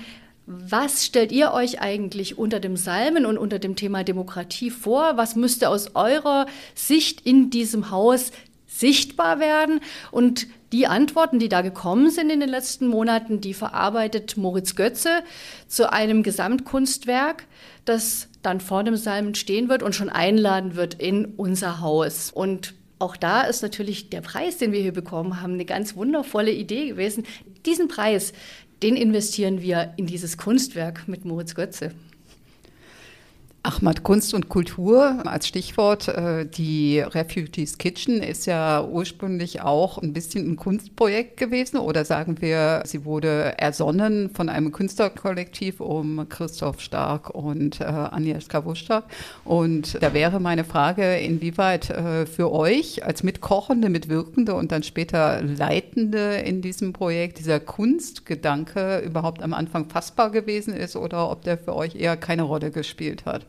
[0.45, 5.15] was stellt ihr euch eigentlich unter dem Salmen und unter dem Thema Demokratie vor?
[5.15, 8.31] Was müsste aus eurer Sicht in diesem Haus
[8.67, 9.79] sichtbar werden?
[10.11, 15.23] Und die Antworten, die da gekommen sind in den letzten Monaten, die verarbeitet Moritz Götze
[15.67, 17.45] zu einem Gesamtkunstwerk,
[17.85, 22.31] das dann vor dem Salmen stehen wird und schon einladen wird in unser Haus.
[22.33, 26.51] Und auch da ist natürlich der Preis, den wir hier bekommen haben, eine ganz wundervolle
[26.51, 27.25] Idee gewesen.
[27.65, 28.33] Diesen Preis,
[28.83, 31.91] den investieren wir in dieses Kunstwerk mit Moritz Götze.
[33.65, 36.09] Ahmad, Kunst und Kultur als Stichwort.
[36.09, 42.41] Äh, die Refugees Kitchen ist ja ursprünglich auch ein bisschen ein Kunstprojekt gewesen oder sagen
[42.41, 49.03] wir, sie wurde ersonnen von einem Künstlerkollektiv um Christoph Stark und äh, Agnieszka Wuster.
[49.45, 55.41] Und da wäre meine Frage, inwieweit äh, für euch als Mitkochende, Mitwirkende und dann später
[55.41, 61.57] Leitende in diesem Projekt dieser Kunstgedanke überhaupt am Anfang fassbar gewesen ist oder ob der
[61.57, 63.45] für euch eher keine Rolle gespielt hat.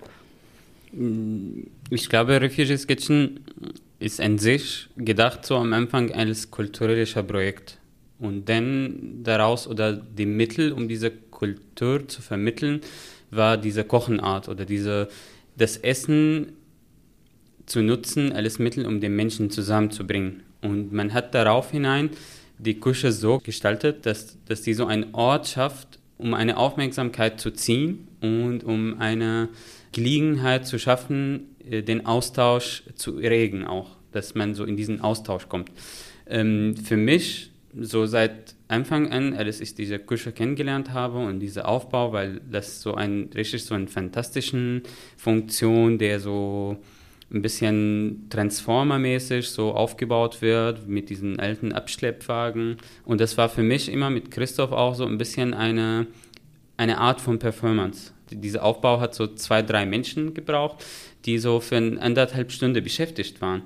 [1.91, 3.41] Ich glaube, Refugees Kitchen
[3.99, 7.79] ist an sich gedacht so am Anfang als kulturelles Projekt.
[8.19, 12.81] Und dann daraus oder die Mittel, um diese Kultur zu vermitteln,
[13.31, 15.09] war diese Kochenart oder diese,
[15.57, 16.53] das Essen
[17.67, 20.43] zu nutzen als Mittel, um den Menschen zusammenzubringen.
[20.63, 22.11] Und man hat darauf hinein
[22.59, 27.51] die Küche so gestaltet, dass, dass die so einen Ort schafft, um eine Aufmerksamkeit zu
[27.51, 29.49] ziehen und um eine
[29.95, 35.49] Gelegenheit zu schaffen, äh, den Austausch zu regen auch, dass man so in diesen Austausch
[35.49, 35.71] kommt.
[36.27, 41.67] Ähm, für mich, so seit Anfang an, als ich diese Küche kennengelernt habe und dieser
[41.69, 44.83] Aufbau, weil das so ein richtig so eine fantastischen
[45.17, 46.77] Funktion, der so
[47.33, 52.77] ein bisschen Transformer-mäßig so aufgebaut wird mit diesen alten Abschleppwagen.
[53.05, 56.07] Und das war für mich immer mit Christoph auch so ein bisschen eine,
[56.77, 60.85] eine Art von Performance dieser Aufbau hat so zwei, drei Menschen gebraucht,
[61.25, 63.63] die so für eine anderthalb Stunde beschäftigt waren.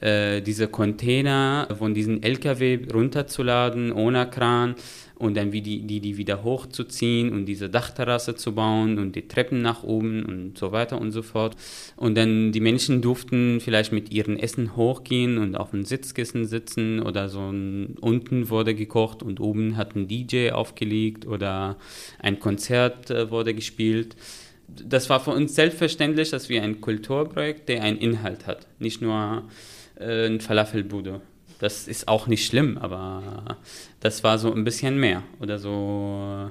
[0.00, 4.74] Äh, diese Container von diesen LKW runterzuladen ohne Kran
[5.22, 9.28] und dann wie die, die, die wieder hochzuziehen und diese Dachterrasse zu bauen und die
[9.28, 11.54] Treppen nach oben und so weiter und so fort.
[11.94, 17.00] Und dann die Menschen durften vielleicht mit ihrem Essen hochgehen und auf dem Sitzkissen sitzen
[17.00, 21.76] oder so ein, unten wurde gekocht und oben hat ein DJ aufgelegt oder
[22.18, 24.16] ein Konzert äh, wurde gespielt.
[24.66, 29.44] Das war für uns selbstverständlich, dass wir ein Kulturprojekt, der einen Inhalt hat, nicht nur
[30.00, 31.20] äh, ein Falafelbude.
[31.62, 33.56] Das ist auch nicht schlimm, aber
[34.00, 36.50] das war so ein bisschen mehr oder so.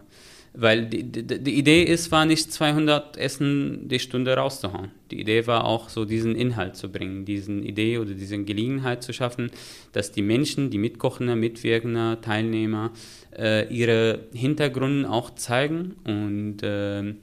[0.53, 4.91] Weil die, die, die Idee ist, war nicht 200 Essen die Stunde rauszuhauen.
[5.11, 9.11] Die Idee war auch so diesen Inhalt zu bringen, diesen Idee oder diese Gelegenheit zu
[9.11, 9.51] schaffen,
[9.91, 12.91] dass die Menschen, die Mitkochende, Mitwirkende, Teilnehmer
[13.37, 17.15] äh, ihre Hintergründe auch zeigen und äh,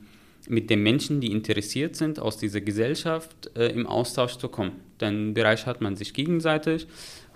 [0.47, 4.73] mit den Menschen, die interessiert sind, aus dieser Gesellschaft äh, im Austausch zu kommen.
[4.99, 6.87] Dann bereichert man sich gegenseitig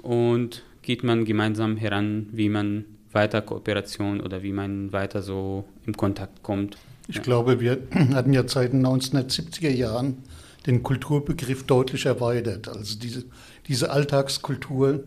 [0.03, 5.97] und geht man gemeinsam heran, wie man weiter Kooperation oder wie man weiter so im
[5.97, 6.77] Kontakt kommt.
[7.09, 7.23] Ich ja.
[7.23, 7.79] glaube, wir
[8.15, 10.19] hatten ja seit den 1970er Jahren
[10.67, 12.69] den Kulturbegriff deutlich erweitert.
[12.69, 13.25] Also diese,
[13.69, 15.05] diese Alltagskultur,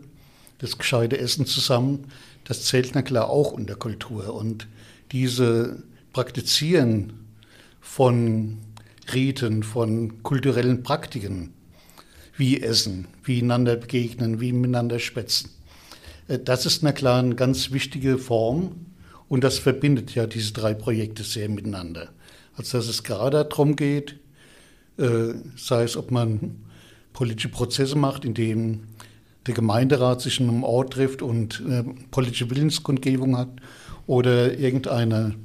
[0.60, 2.06] das gescheite Essen zusammen,
[2.44, 4.34] das zählt na klar auch unter Kultur.
[4.34, 4.68] Und
[5.12, 7.14] diese Praktizieren
[7.82, 8.58] von
[9.14, 11.55] Riten, von kulturellen Praktiken,
[12.38, 15.50] wie Essen, wie einander begegnen, wie miteinander schwätzen,
[16.28, 18.72] äh, das ist na klar eine ganz wichtige Form
[19.30, 22.10] und das verbindet ja diese drei Projekte sehr miteinander.
[22.58, 24.18] Also dass es gerade darum geht,
[24.98, 26.58] äh, sei es, ob man
[27.14, 28.84] politische Prozesse macht, indem
[29.48, 33.50] der Gemeinderat sich in einem Ort trifft und äh, politische Willenskundgebung hat
[34.08, 35.36] oder irgendeine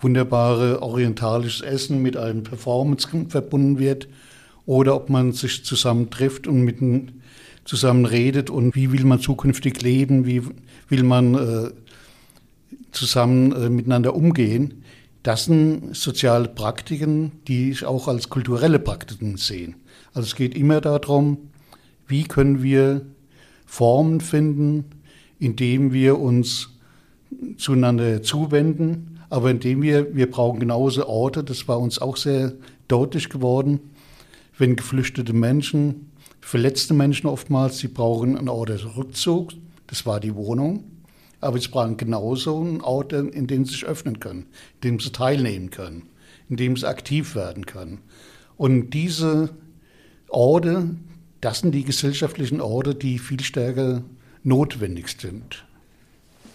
[0.00, 4.08] wunderbare orientalisches Essen mit einem Performance verbunden wird
[4.66, 7.22] oder ob man sich zusammen trifft und mitten
[7.64, 10.42] zusammen redet und wie will man zukünftig leben, wie
[10.88, 11.70] will man äh,
[12.90, 14.84] zusammen äh, miteinander umgehen.
[15.22, 19.74] Das sind soziale Praktiken, die ich auch als kulturelle Praktiken sehe.
[20.14, 21.38] Also es geht immer darum,
[22.08, 23.02] wie können wir
[23.64, 24.84] Formen finden,
[25.38, 26.70] indem wir uns
[27.56, 32.52] zueinander zuwenden, aber indem wir, wir brauchen genauso Orte, das war uns auch sehr
[32.88, 33.80] deutlich geworden,
[34.62, 39.56] wenn geflüchtete Menschen, verletzte Menschen oftmals, sie brauchen einen Ort des Rückzugs,
[39.88, 40.84] das war die Wohnung,
[41.40, 45.10] aber sie brauchen genauso einen Ort, in dem sie sich öffnen können, in dem sie
[45.10, 46.04] teilnehmen können,
[46.48, 48.02] in dem sie aktiv werden können.
[48.56, 49.50] Und diese
[50.28, 50.90] Orte,
[51.40, 54.04] das sind die gesellschaftlichen Orte, die viel stärker
[54.44, 55.64] notwendig sind.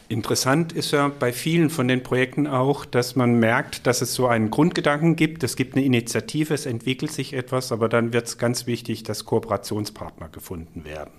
[0.09, 4.27] Interessant ist ja bei vielen von den Projekten auch, dass man merkt, dass es so
[4.27, 5.43] einen Grundgedanken gibt.
[5.43, 9.25] Es gibt eine Initiative, es entwickelt sich etwas, aber dann wird es ganz wichtig, dass
[9.25, 11.11] Kooperationspartner gefunden werden.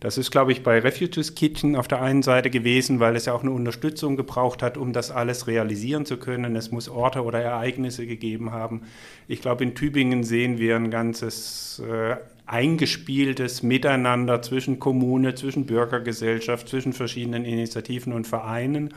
[0.00, 3.34] Das ist, glaube ich, bei Refugees Kitchen auf der einen Seite gewesen, weil es ja
[3.34, 6.56] auch eine Unterstützung gebraucht hat, um das alles realisieren zu können.
[6.56, 8.82] Es muss Orte oder Ereignisse gegeben haben.
[9.28, 16.68] Ich glaube, in Tübingen sehen wir ein ganzes äh, eingespieltes Miteinander zwischen Kommune, zwischen Bürgergesellschaft,
[16.68, 18.94] zwischen verschiedenen Initiativen und Vereinen.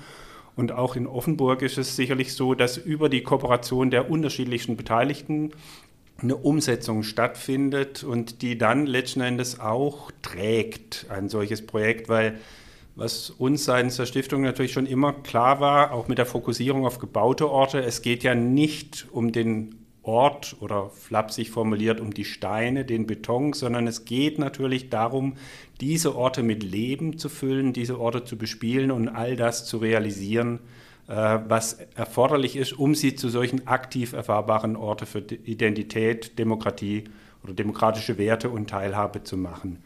[0.56, 5.52] Und auch in Offenburg ist es sicherlich so, dass über die Kooperation der unterschiedlichsten Beteiligten
[6.22, 12.40] eine Umsetzung stattfindet und die dann letzten Endes auch trägt, ein solches Projekt, weil
[12.96, 17.00] was uns seitens der Stiftung natürlich schon immer klar war, auch mit der Fokussierung auf
[17.00, 19.79] gebaute Orte, es geht ja nicht um den
[20.10, 25.36] Ort oder flapsig formuliert um die Steine, den Beton, sondern es geht natürlich darum,
[25.82, 30.62] diese Orte mit Leben zu füllen, diese Orte zu bespielen und all das zu realisieren,
[31.08, 37.04] äh, was erforderlich ist, um sie zu solchen aktiv erfahrbaren Orten für Identität, Demokratie
[37.44, 39.84] oder demokratische Werte und Teilhabe zu machen.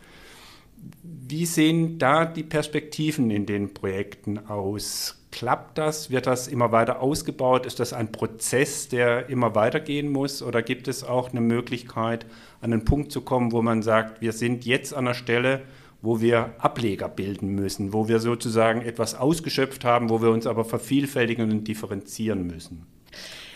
[1.03, 5.22] Wie sehen da die Perspektiven in den Projekten aus?
[5.33, 6.11] Klappt das?
[6.11, 7.65] Wird das immer weiter ausgebaut?
[7.65, 10.43] Ist das ein Prozess, der immer weitergehen muss?
[10.43, 12.27] Oder gibt es auch eine Möglichkeit,
[12.61, 15.63] an einen Punkt zu kommen, wo man sagt, wir sind jetzt an der Stelle,
[16.03, 20.65] wo wir Ableger bilden müssen, wo wir sozusagen etwas ausgeschöpft haben, wo wir uns aber
[20.65, 22.85] vervielfältigen und differenzieren müssen.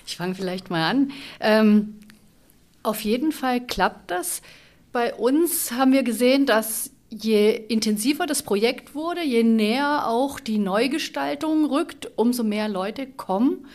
[0.08, 1.12] Ich fange vielleicht mal an.
[1.40, 2.00] Ähm,
[2.82, 4.42] auf jeden Fall klappt das.
[4.92, 10.58] Bei uns haben wir gesehen, dass je intensiver das Projekt wurde, je näher auch die
[10.58, 13.66] Neugestaltung rückt, umso mehr Leute kommen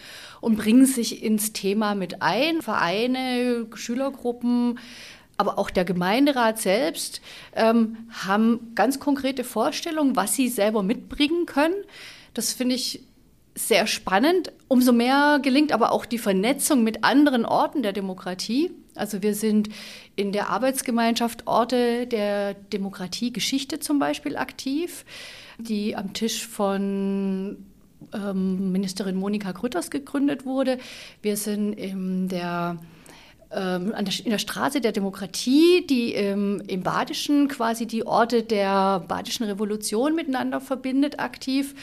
[0.40, 2.62] und bringen sich ins Thema mit ein.
[2.62, 4.78] Vereine, Schülergruppen,
[5.36, 7.20] aber auch der Gemeinderat selbst
[7.54, 11.74] ähm, haben ganz konkrete Vorstellungen, was sie selber mitbringen können.
[12.34, 13.02] Das finde ich
[13.54, 14.52] sehr spannend.
[14.68, 18.70] Umso mehr gelingt aber auch die Vernetzung mit anderen Orten der Demokratie.
[18.94, 19.68] Also wir sind
[20.16, 25.05] in der Arbeitsgemeinschaft Orte der Demokratie Geschichte zum Beispiel aktiv,
[25.59, 27.64] die am Tisch von
[28.12, 30.79] ähm, Ministerin Monika Grütters gegründet wurde.
[31.22, 32.79] Wir sind in der
[33.55, 33.92] ähm,
[34.25, 40.14] in der Straße der Demokratie, die ähm, im Badischen quasi die Orte der Badischen Revolution
[40.14, 41.75] miteinander verbindet, aktiv.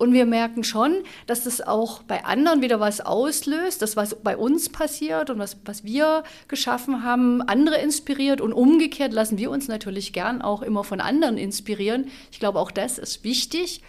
[0.00, 4.34] Und wir merken schon, dass das auch bei anderen wieder was auslöst, das, was bei
[4.34, 8.40] uns passiert und was, was wir geschaffen haben, andere inspiriert.
[8.40, 12.06] Und umgekehrt lassen wir uns natürlich gern auch immer von anderen inspirieren.
[12.32, 13.82] Ich glaube, auch das ist wichtig.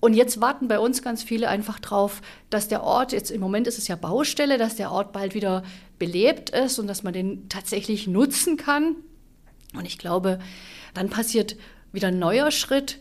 [0.00, 3.68] Und jetzt warten bei uns ganz viele einfach drauf, dass der Ort, jetzt im Moment
[3.68, 5.62] ist es ja Baustelle, dass der Ort bald wieder
[6.00, 8.96] belebt ist und dass man den tatsächlich nutzen kann.
[9.72, 10.40] Und ich glaube,
[10.94, 11.54] dann passiert
[11.92, 12.98] wieder ein neuer Schritt.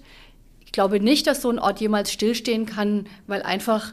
[0.69, 3.91] Ich glaube nicht, dass so ein Ort jemals stillstehen kann, weil einfach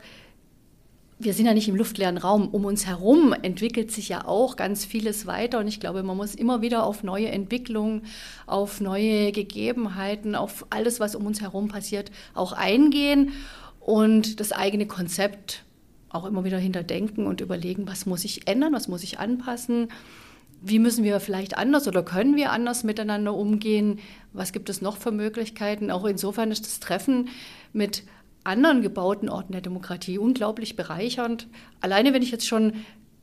[1.18, 2.48] wir sind ja nicht im luftleeren Raum.
[2.48, 5.58] Um uns herum entwickelt sich ja auch ganz vieles weiter.
[5.58, 8.02] Und ich glaube, man muss immer wieder auf neue Entwicklungen,
[8.44, 13.32] auf neue Gegebenheiten, auf alles, was um uns herum passiert, auch eingehen
[13.80, 15.64] und das eigene Konzept
[16.10, 19.88] auch immer wieder hinterdenken und überlegen, was muss ich ändern, was muss ich anpassen,
[20.68, 24.00] wie müssen wir vielleicht anders oder können wir anders miteinander umgehen?
[24.32, 25.90] Was gibt es noch für Möglichkeiten?
[25.90, 27.28] Auch insofern ist das Treffen
[27.72, 28.02] mit
[28.42, 31.46] anderen gebauten Orten der Demokratie unglaublich bereichernd.
[31.80, 32.72] Alleine wenn ich jetzt schon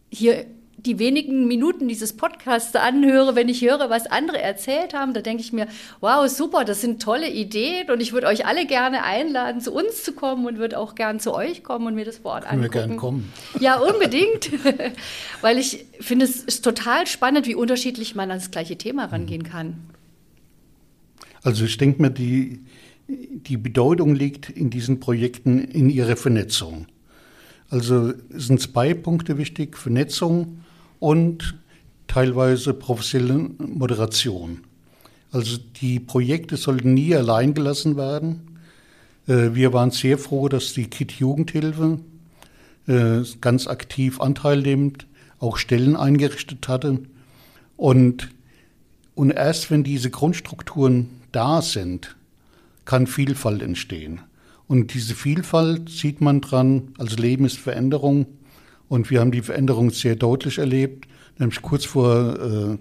[0.09, 0.45] hier
[0.85, 5.41] die wenigen Minuten dieses Podcasts anhöre, wenn ich höre, was andere erzählt haben, da denke
[5.41, 5.67] ich mir,
[6.01, 10.03] wow, super, das sind tolle Ideen und ich würde euch alle gerne einladen, zu uns
[10.03, 12.61] zu kommen und würde auch gern zu euch kommen und mir das Wort angucken.
[12.61, 13.33] wir gern kommen.
[13.59, 14.51] Ja, unbedingt,
[15.41, 19.43] weil ich finde, es ist total spannend, wie unterschiedlich man an das gleiche Thema rangehen
[19.43, 19.77] kann.
[21.43, 22.59] Also ich denke mir, die,
[23.07, 26.87] die Bedeutung liegt in diesen Projekten in ihrer Vernetzung.
[27.69, 30.63] Also es sind zwei Punkte wichtig, Vernetzung
[31.03, 31.55] und
[32.07, 34.61] teilweise professionelle Moderation.
[35.33, 38.59] Also die Projekte sollten nie allein gelassen werden.
[39.27, 41.99] Äh, Wir waren sehr froh, dass die KIT Jugendhilfe
[42.87, 45.05] äh, ganz aktiv Anteil nimmt,
[45.39, 46.99] auch Stellen eingerichtet hatte.
[47.75, 48.29] Und,
[49.13, 52.15] und erst wenn diese Grundstrukturen da sind,
[52.85, 54.21] kann Vielfalt entstehen.
[54.69, 58.25] Und diese Vielfalt sieht man dran, also Leben ist Veränderung.
[58.87, 61.07] Und wir haben die Veränderung sehr deutlich erlebt.
[61.37, 62.77] Nämlich kurz vor äh,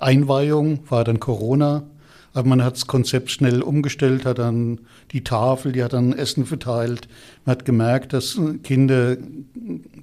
[0.00, 1.84] Einweihung war dann Corona.
[2.32, 4.80] Aber man hat das Konzept schnell umgestellt, hat dann
[5.12, 7.08] die Tafel, die hat dann Essen verteilt.
[7.44, 9.16] Man hat gemerkt, dass Kinder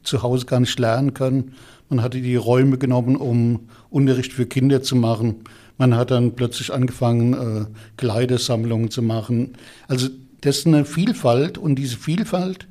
[0.04, 1.54] zu Hause gar nicht lernen können.
[1.90, 5.42] Man hatte die Räume genommen, um Unterricht für Kinder zu machen.
[5.78, 7.66] Man hat dann plötzlich angefangen, äh,
[7.98, 9.58] Kleidersammlungen zu machen.
[9.90, 10.08] Also
[10.40, 12.68] das ist eine Vielfalt und diese Vielfalt,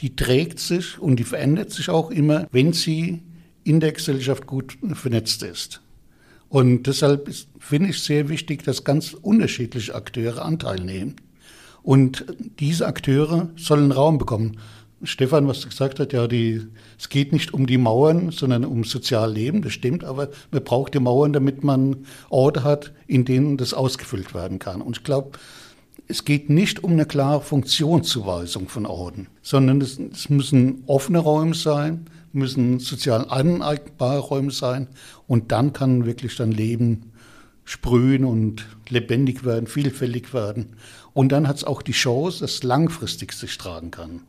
[0.00, 3.22] die trägt sich und die verändert sich auch immer, wenn sie
[3.62, 5.80] in der Gesellschaft gut vernetzt ist.
[6.48, 11.16] Und deshalb finde ich sehr wichtig, dass ganz unterschiedliche Akteure Anteil nehmen.
[11.82, 12.24] Und
[12.60, 14.58] diese Akteure sollen Raum bekommen.
[15.02, 16.62] Stefan, was du gesagt hast, ja, die,
[16.98, 21.00] es geht nicht um die Mauern, sondern um Sozialleben, das stimmt, aber man braucht die
[21.00, 24.80] Mauern, damit man Orte hat, in denen das ausgefüllt werden kann.
[24.80, 25.32] Und ich glaube,
[26.08, 31.54] es geht nicht um eine klare Funktionszuweisung von Orten, sondern es, es müssen offene Räume
[31.54, 34.88] sein, müssen sozial aneignbare Räume sein
[35.26, 37.12] und dann kann wirklich dann Leben
[37.64, 40.76] sprühen und lebendig werden, vielfältig werden.
[41.14, 44.20] Und dann hat es auch die Chance, dass langfristig sich tragen kann.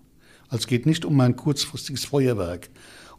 [0.47, 2.69] Also es geht nicht um ein kurzfristiges Feuerwerk.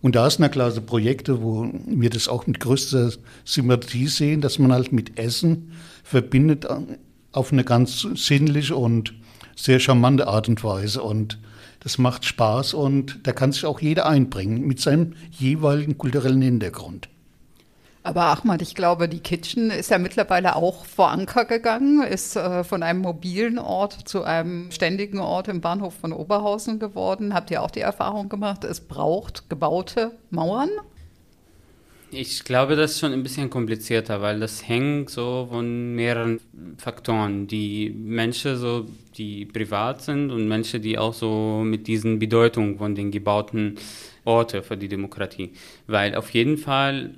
[0.00, 3.12] Und da ist na klar so Projekte, wo wir das auch mit größter
[3.44, 5.72] Sympathie sehen, dass man halt mit Essen
[6.04, 6.66] verbindet
[7.36, 9.14] auf eine ganz sinnliche und
[9.54, 11.02] sehr charmante Art und Weise.
[11.02, 11.38] Und
[11.80, 17.08] das macht Spaß und da kann sich auch jeder einbringen mit seinem jeweiligen kulturellen Hintergrund.
[18.02, 22.62] Aber Ahmad, ich glaube, die Kitchen ist ja mittlerweile auch vor Anker gegangen, ist äh,
[22.62, 27.34] von einem mobilen Ort zu einem ständigen Ort im Bahnhof von Oberhausen geworden.
[27.34, 30.70] Habt ihr auch die Erfahrung gemacht, es braucht gebaute Mauern?
[32.12, 36.40] Ich glaube, das ist schon ein bisschen komplizierter, weil das hängt so von mehreren
[36.78, 37.48] Faktoren.
[37.48, 38.86] Die Menschen, so,
[39.16, 43.76] die privat sind und Menschen, die auch so mit diesen Bedeutung von den gebauten
[44.24, 45.52] Orten für die Demokratie.
[45.88, 47.14] Weil auf jeden Fall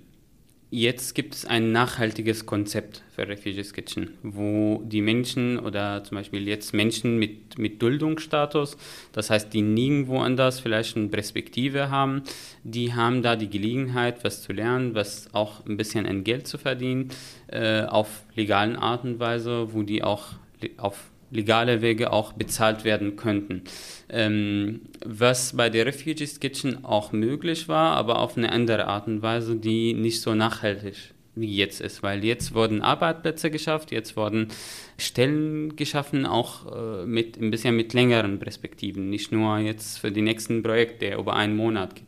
[0.71, 6.47] Jetzt gibt es ein nachhaltiges Konzept für Refugees Kitchen, wo die Menschen oder zum Beispiel
[6.47, 8.77] jetzt Menschen mit, mit Duldungsstatus,
[9.13, 12.23] das heißt, die nirgendwo anders vielleicht eine Perspektive haben,
[12.65, 16.59] die haben da die Gelegenheit, was zu lernen, was auch ein bisschen ein Geld zu
[16.59, 17.09] verdienen,
[17.47, 20.35] äh, auf legalen Art und Weise, wo die auch
[20.77, 23.63] auf legale Wege auch bezahlt werden könnten.
[24.09, 29.23] Ähm, was bei der Refugees Kitchen auch möglich war, aber auf eine andere Art und
[29.23, 34.49] Weise, die nicht so nachhaltig wie jetzt ist, weil jetzt wurden Arbeitsplätze geschafft, jetzt wurden
[34.97, 40.23] Stellen geschaffen, auch äh, mit ein bisschen mit längeren Perspektiven, nicht nur jetzt für die
[40.23, 42.07] nächsten Projekte, der über einen Monat geht,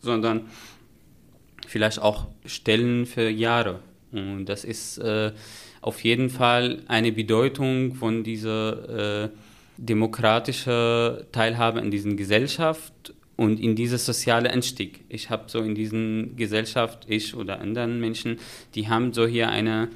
[0.00, 0.46] sondern
[1.66, 3.80] vielleicht auch Stellen für Jahre.
[4.12, 5.32] Und das ist äh,
[5.80, 9.28] auf jeden Fall eine Bedeutung von dieser äh,
[9.76, 15.00] demokratischen Teilhabe in diesen Gesellschaft und in diese soziale Anstieg.
[15.08, 18.38] Ich habe so in diesen Gesellschaft, ich oder anderen Menschen,
[18.74, 19.88] die haben so hier eine,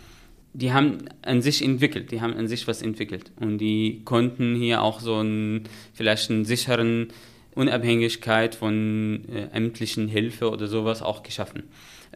[0.54, 3.32] die haben an sich entwickelt, die haben an sich was entwickelt.
[3.38, 7.08] Und die konnten hier auch so einen, vielleicht einen sicheren
[7.54, 11.64] Unabhängigkeit von äh, ämtlichen Hilfe oder sowas auch geschaffen,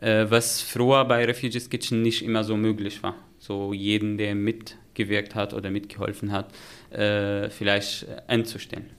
[0.00, 5.34] äh, was früher bei Refugees Kitchen nicht immer so möglich war so jeden, der mitgewirkt
[5.34, 6.52] hat oder mitgeholfen hat,
[6.90, 8.90] äh, vielleicht einzustellen.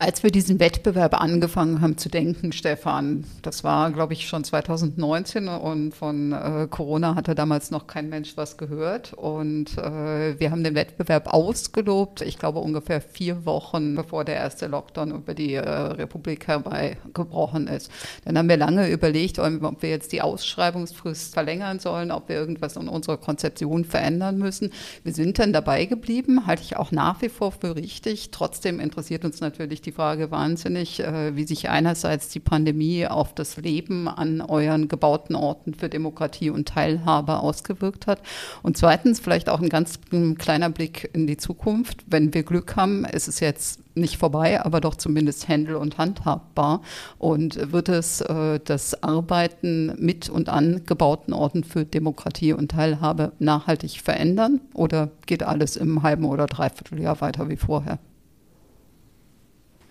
[0.00, 5.48] Als wir diesen Wettbewerb angefangen haben zu denken, Stefan, das war, glaube ich, schon 2019
[5.48, 9.12] und von äh, Corona hatte damals noch kein Mensch was gehört.
[9.14, 14.68] Und äh, wir haben den Wettbewerb ausgelobt, ich glaube ungefähr vier Wochen bevor der erste
[14.68, 17.90] Lockdown über die äh, Republik herbeigebrochen ist.
[18.24, 22.76] Dann haben wir lange überlegt, ob wir jetzt die Ausschreibungsfrist verlängern sollen, ob wir irgendwas
[22.76, 24.72] in unserer Konzeption verändern müssen.
[25.02, 28.30] Wir sind dann dabei geblieben, halte ich auch nach wie vor für richtig.
[28.30, 33.56] Trotzdem interessiert uns natürlich die Frage wahnsinnig, äh, wie sich einerseits die Pandemie auf das
[33.56, 38.20] Leben an euren gebauten Orten für Demokratie und Teilhabe ausgewirkt hat.
[38.62, 42.04] Und zweitens vielleicht auch ein ganz ein kleiner Blick in die Zukunft.
[42.06, 46.82] Wenn wir Glück haben, ist es jetzt nicht vorbei, aber doch zumindest händel- und handhabbar.
[47.16, 53.32] Und wird es äh, das Arbeiten mit und an gebauten Orten für Demokratie und Teilhabe
[53.38, 57.98] nachhaltig verändern oder geht alles im halben oder dreiviertel Jahr weiter wie vorher?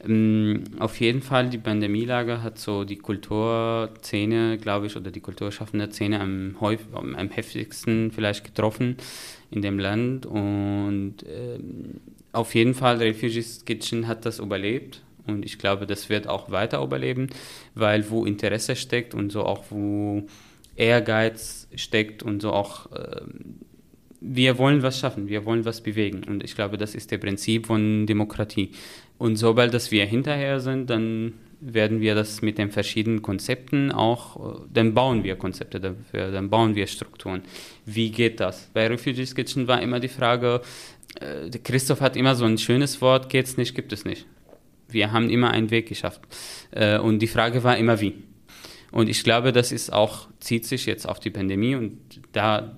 [0.05, 5.91] Ähm, auf jeden Fall, die Pandemielage hat so die Kulturszene, glaube ich, oder die kulturschaffende
[5.91, 6.55] Szene am,
[6.91, 8.97] am heftigsten vielleicht getroffen
[9.51, 10.25] in dem Land.
[10.25, 15.01] Und ähm, auf jeden Fall, Refugees Kitchen hat das überlebt.
[15.25, 17.27] Und ich glaube, das wird auch weiter überleben,
[17.75, 20.25] weil wo Interesse steckt und so auch wo
[20.77, 23.21] Ehrgeiz steckt und so auch äh,
[24.19, 26.23] wir wollen was schaffen, wir wollen was bewegen.
[26.23, 28.71] Und ich glaube, das ist der Prinzip von Demokratie.
[29.17, 34.65] Und sobald dass wir hinterher sind, dann werden wir das mit den verschiedenen Konzepten auch,
[34.71, 37.41] dann bauen wir Konzepte dafür, dann bauen wir Strukturen.
[37.85, 38.69] Wie geht das?
[38.73, 40.61] Bei Refugees Kitchen war immer die Frage,
[41.19, 44.27] äh, Christoph hat immer so ein schönes Wort, geht's nicht, gibt es nicht.
[44.87, 46.21] Wir haben immer einen Weg geschafft.
[46.71, 48.13] Äh, und die Frage war immer wie.
[48.91, 51.99] Und ich glaube, das ist auch, zieht sich jetzt auf die Pandemie und
[52.31, 52.75] da,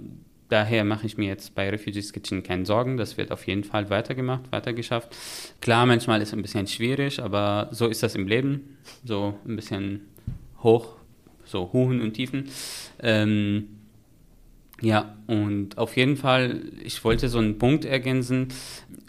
[0.50, 2.98] Daher mache ich mir jetzt bei Refugees Kitchen keine Sorgen.
[2.98, 5.16] Das wird auf jeden Fall weitergemacht, weitergeschafft.
[5.62, 8.78] Klar, manchmal ist es ein bisschen schwierig, aber so ist das im Leben.
[9.06, 10.02] So ein bisschen
[10.64, 10.96] hoch,
[11.46, 12.50] so Hohen und Tiefen.
[13.00, 13.68] Ähm,
[14.82, 18.48] ja, und auf jeden Fall, ich wollte so einen Punkt ergänzen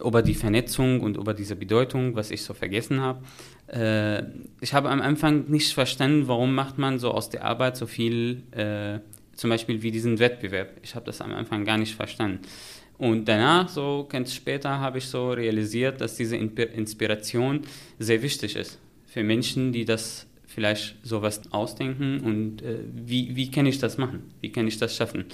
[0.05, 3.23] über die Vernetzung und über diese Bedeutung, was ich so vergessen habe.
[3.69, 4.25] Äh,
[4.61, 8.43] ich habe am Anfang nicht verstanden, warum macht man so aus der Arbeit so viel
[8.51, 8.99] äh,
[9.41, 10.77] zum Beispiel wie diesen Wettbewerb.
[10.83, 12.41] Ich habe das am Anfang gar nicht verstanden.
[12.99, 17.63] Und danach, so ganz später, habe ich so realisiert, dass diese Inspiration
[17.99, 23.65] sehr wichtig ist für Menschen, die das vielleicht sowas ausdenken und äh, wie, wie kann
[23.65, 24.25] ich das machen?
[24.43, 25.25] Wie kann ich das schaffen?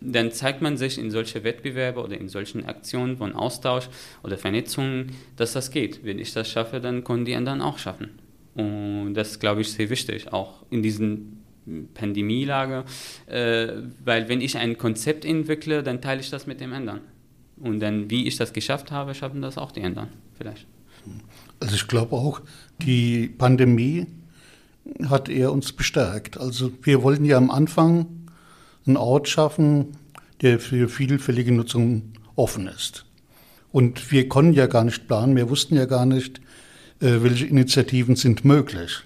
[0.00, 3.88] Dann zeigt man sich in solche Wettbewerbe oder in solchen Aktionen von Austausch
[4.24, 6.04] oder Vernetzungen, dass das geht.
[6.04, 8.18] Wenn ich das schaffe, dann können die anderen auch schaffen.
[8.54, 11.41] Und das glaube ich, sehr wichtig, auch in diesen
[11.94, 12.84] Pandemielage,
[13.26, 13.68] äh,
[14.04, 17.00] weil wenn ich ein Konzept entwickle, dann teile ich das mit dem anderen.
[17.60, 20.66] Und dann, wie ich das geschafft habe, schaffen das auch die anderen vielleicht.
[21.60, 22.40] Also ich glaube auch,
[22.80, 24.06] die Pandemie
[25.08, 26.38] hat eher uns bestärkt.
[26.38, 28.06] Also wir wollten ja am Anfang
[28.86, 29.96] einen Ort schaffen,
[30.40, 33.04] der für vielfältige Nutzung offen ist.
[33.70, 36.40] Und wir konnten ja gar nicht planen, wir wussten ja gar nicht,
[37.00, 39.04] äh, welche Initiativen sind möglich.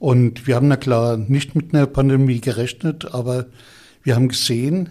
[0.00, 3.46] Und wir haben na klar nicht mit einer Pandemie gerechnet, aber
[4.02, 4.88] wir haben gesehen,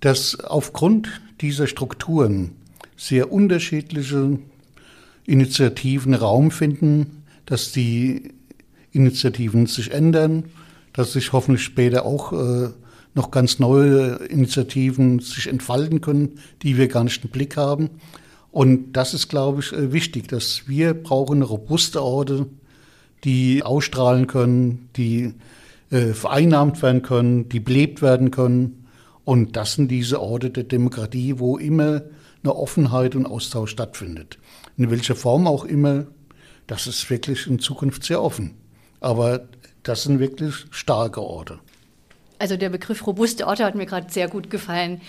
[0.00, 1.08] dass aufgrund
[1.40, 2.56] dieser Strukturen
[2.96, 4.40] sehr unterschiedliche
[5.26, 8.32] Initiativen Raum finden, dass die
[8.90, 10.46] Initiativen sich ändern,
[10.92, 12.70] dass sich hoffentlich später auch äh,
[13.14, 17.90] noch ganz neue Initiativen sich entfalten können, die wir gar nicht im Blick haben.
[18.50, 22.46] Und das ist, glaube ich, äh, wichtig, dass wir brauchen robuste Orte,
[23.24, 25.34] die ausstrahlen können, die
[25.90, 28.86] äh, vereinnahmt werden können, die belebt werden können.
[29.24, 32.02] Und das sind diese Orte der Demokratie, wo immer
[32.42, 34.38] eine Offenheit und Austausch stattfindet.
[34.76, 36.06] In welcher Form auch immer,
[36.66, 38.54] das ist wirklich in Zukunft sehr offen.
[39.00, 39.48] Aber
[39.82, 41.58] das sind wirklich starke Orte.
[42.38, 45.00] Also der Begriff robuste Orte hat mir gerade sehr gut gefallen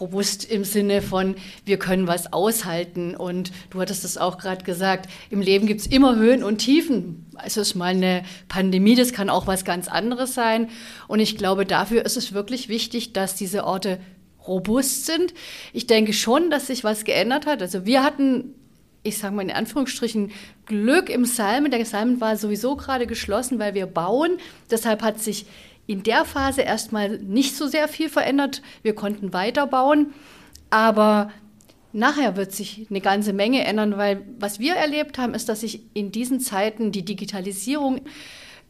[0.00, 3.14] robust im Sinne von, wir können was aushalten.
[3.14, 7.26] Und du hattest es auch gerade gesagt, im Leben gibt es immer Höhen und Tiefen.
[7.44, 10.68] Es ist mal eine Pandemie, das kann auch was ganz anderes sein.
[11.08, 13.98] Und ich glaube, dafür ist es wirklich wichtig, dass diese Orte
[14.46, 15.32] robust sind.
[15.72, 17.62] Ich denke schon, dass sich was geändert hat.
[17.62, 18.54] Also wir hatten
[19.04, 20.32] ich sage mal in Anführungsstrichen,
[20.66, 21.70] Glück im Salmen.
[21.70, 24.38] Der Salmen war sowieso gerade geschlossen, weil wir bauen.
[24.70, 25.44] Deshalb hat sich
[25.86, 28.62] in der Phase erstmal nicht so sehr viel verändert.
[28.82, 30.14] Wir konnten weiterbauen,
[30.70, 31.30] aber
[31.92, 35.82] nachher wird sich eine ganze Menge ändern, weil was wir erlebt haben, ist, dass sich
[35.94, 38.02] in diesen Zeiten die Digitalisierung,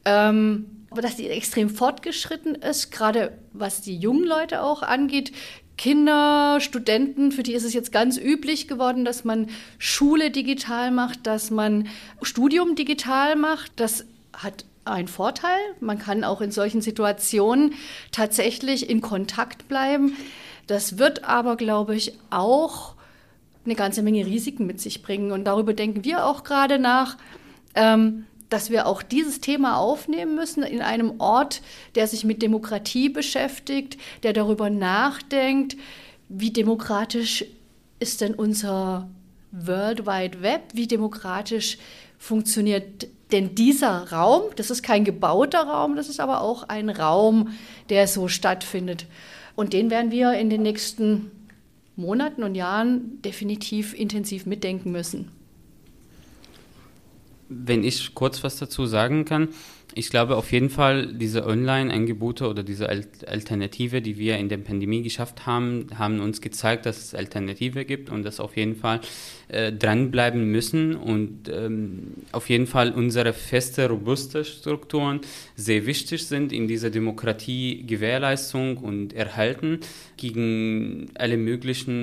[0.04, 5.32] ähm, dass die extrem fortgeschritten ist, gerade was die jungen Leute auch angeht,
[5.76, 9.48] Kinder, Studenten, für die ist es jetzt ganz üblich geworden, dass man
[9.78, 11.88] Schule digital macht, dass man
[12.22, 13.72] Studium digital macht.
[13.76, 15.58] Das hat einen Vorteil.
[15.80, 17.74] Man kann auch in solchen Situationen
[18.12, 20.16] tatsächlich in Kontakt bleiben.
[20.66, 22.94] Das wird aber, glaube ich, auch
[23.64, 25.32] eine ganze Menge Risiken mit sich bringen.
[25.32, 27.16] Und darüber denken wir auch gerade nach.
[27.74, 31.60] Ähm, dass wir auch dieses Thema aufnehmen müssen in einem Ort,
[31.96, 35.76] der sich mit Demokratie beschäftigt, der darüber nachdenkt,
[36.28, 37.44] wie demokratisch
[37.98, 39.08] ist denn unser
[39.50, 41.78] World Wide Web, wie demokratisch
[42.18, 47.48] funktioniert denn dieser Raum, das ist kein gebauter Raum, das ist aber auch ein Raum,
[47.90, 49.06] der so stattfindet.
[49.56, 51.32] Und den werden wir in den nächsten
[51.96, 55.32] Monaten und Jahren definitiv intensiv mitdenken müssen.
[57.48, 59.48] Wenn ich kurz was dazu sagen kann,
[59.94, 65.02] ich glaube auf jeden Fall, diese Online-Angebote oder diese Alternative, die wir in der Pandemie
[65.02, 69.00] geschafft haben, haben uns gezeigt, dass es Alternative gibt und dass auf jeden Fall
[69.48, 75.20] äh, dranbleiben müssen und ähm, auf jeden Fall unsere feste, robuste Strukturen
[75.54, 79.78] sehr wichtig sind in dieser Demokratiegewährleistung und Erhalten
[80.16, 81.94] gegen alle möglichen,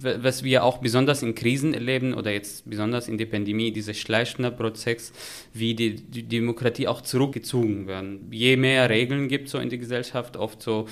[0.00, 4.50] was wir auch besonders in Krisen erleben oder jetzt besonders in der Pandemie, dieser schleichende
[4.50, 5.12] Prozess,
[5.52, 8.28] wie die, die Demokratie auch zurückgezogen werden.
[8.30, 10.86] Je mehr Regeln gibt so in der Gesellschaft, oft so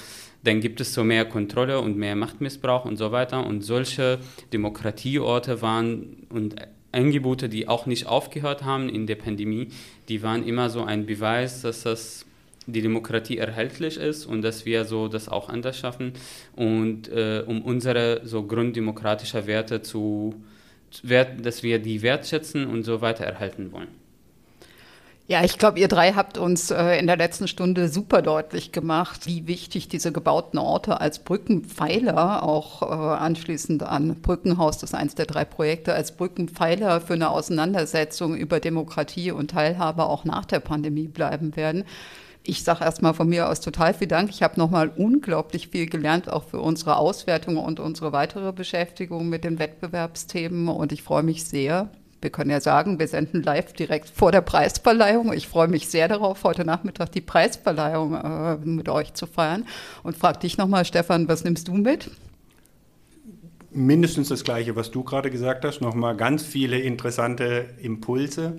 [0.46, 3.44] dann gibt es so mehr Kontrolle und mehr Machtmissbrauch und so weiter.
[3.44, 4.20] Und solche
[4.52, 6.54] Demokratieorte waren und
[6.92, 9.68] Angebote, die auch nicht aufgehört haben in der Pandemie,
[10.08, 12.26] die waren immer so ein Beweis, dass das
[12.66, 16.12] die Demokratie erhältlich ist und dass wir so das auch anders schaffen
[16.54, 20.34] und äh, um unsere so grunddemokratische Werte zu,
[21.02, 24.05] dass wir die wertschätzen und so weiter erhalten wollen.
[25.28, 29.26] Ja, ich glaube, ihr drei habt uns äh, in der letzten Stunde super deutlich gemacht,
[29.26, 35.16] wie wichtig diese gebauten Orte als Brückenpfeiler, auch äh, anschließend an Brückenhaus, das ist eins
[35.16, 40.60] der drei Projekte, als Brückenpfeiler für eine Auseinandersetzung über Demokratie und Teilhabe auch nach der
[40.60, 41.82] Pandemie bleiben werden.
[42.44, 44.30] Ich sage erstmal von mir aus total viel Dank.
[44.30, 49.42] Ich habe nochmal unglaublich viel gelernt, auch für unsere Auswertung und unsere weitere Beschäftigung mit
[49.42, 50.68] den Wettbewerbsthemen.
[50.68, 51.90] Und ich freue mich sehr,
[52.20, 55.32] wir können ja sagen, wir senden live direkt vor der Preisverleihung.
[55.32, 59.66] Ich freue mich sehr darauf, heute Nachmittag die Preisverleihung äh, mit euch zu feiern.
[60.02, 62.10] Und frage dich nochmal, Stefan, was nimmst du mit?
[63.70, 65.82] Mindestens das Gleiche, was du gerade gesagt hast.
[65.82, 68.58] Nochmal ganz viele interessante Impulse.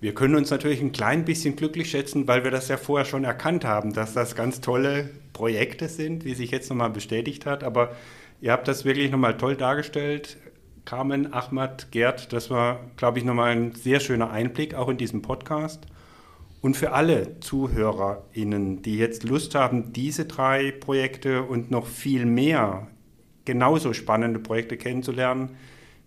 [0.00, 3.24] Wir können uns natürlich ein klein bisschen glücklich schätzen, weil wir das ja vorher schon
[3.24, 7.64] erkannt haben, dass das ganz tolle Projekte sind, wie sich jetzt nochmal bestätigt hat.
[7.64, 7.92] Aber
[8.40, 10.36] ihr habt das wirklich nochmal toll dargestellt.
[10.86, 15.20] Carmen, Ahmad, Gerd, das war, glaube ich, nochmal ein sehr schöner Einblick auch in diesem
[15.20, 15.84] Podcast.
[16.62, 22.86] Und für alle ZuhörerInnen, die jetzt Lust haben, diese drei Projekte und noch viel mehr
[23.44, 25.56] genauso spannende Projekte kennenzulernen,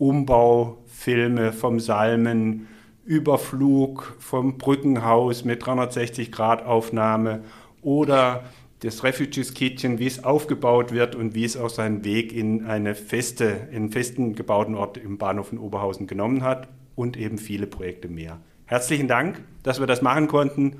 [0.00, 2.66] Umbaufilme vom Salmen,
[3.04, 7.42] Überflug vom Brückenhaus mit 360-Grad-Aufnahme
[7.82, 8.44] oder
[8.80, 12.94] das Refugees Kitchen, wie es aufgebaut wird und wie es auch seinen Weg in eine
[12.94, 17.66] feste, in einen festen gebauten Ort im Bahnhof in Oberhausen genommen hat und eben viele
[17.66, 18.40] Projekte mehr.
[18.64, 20.76] Herzlichen Dank, dass wir das machen konnten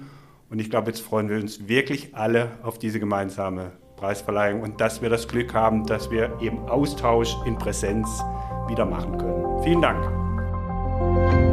[0.48, 5.02] und ich glaube, jetzt freuen wir uns wirklich alle auf diese gemeinsame Preisverleihung und dass
[5.02, 8.24] wir das Glück haben, dass wir eben Austausch in Präsenz
[8.66, 9.62] wieder machen können.
[9.62, 11.49] Vielen Dank.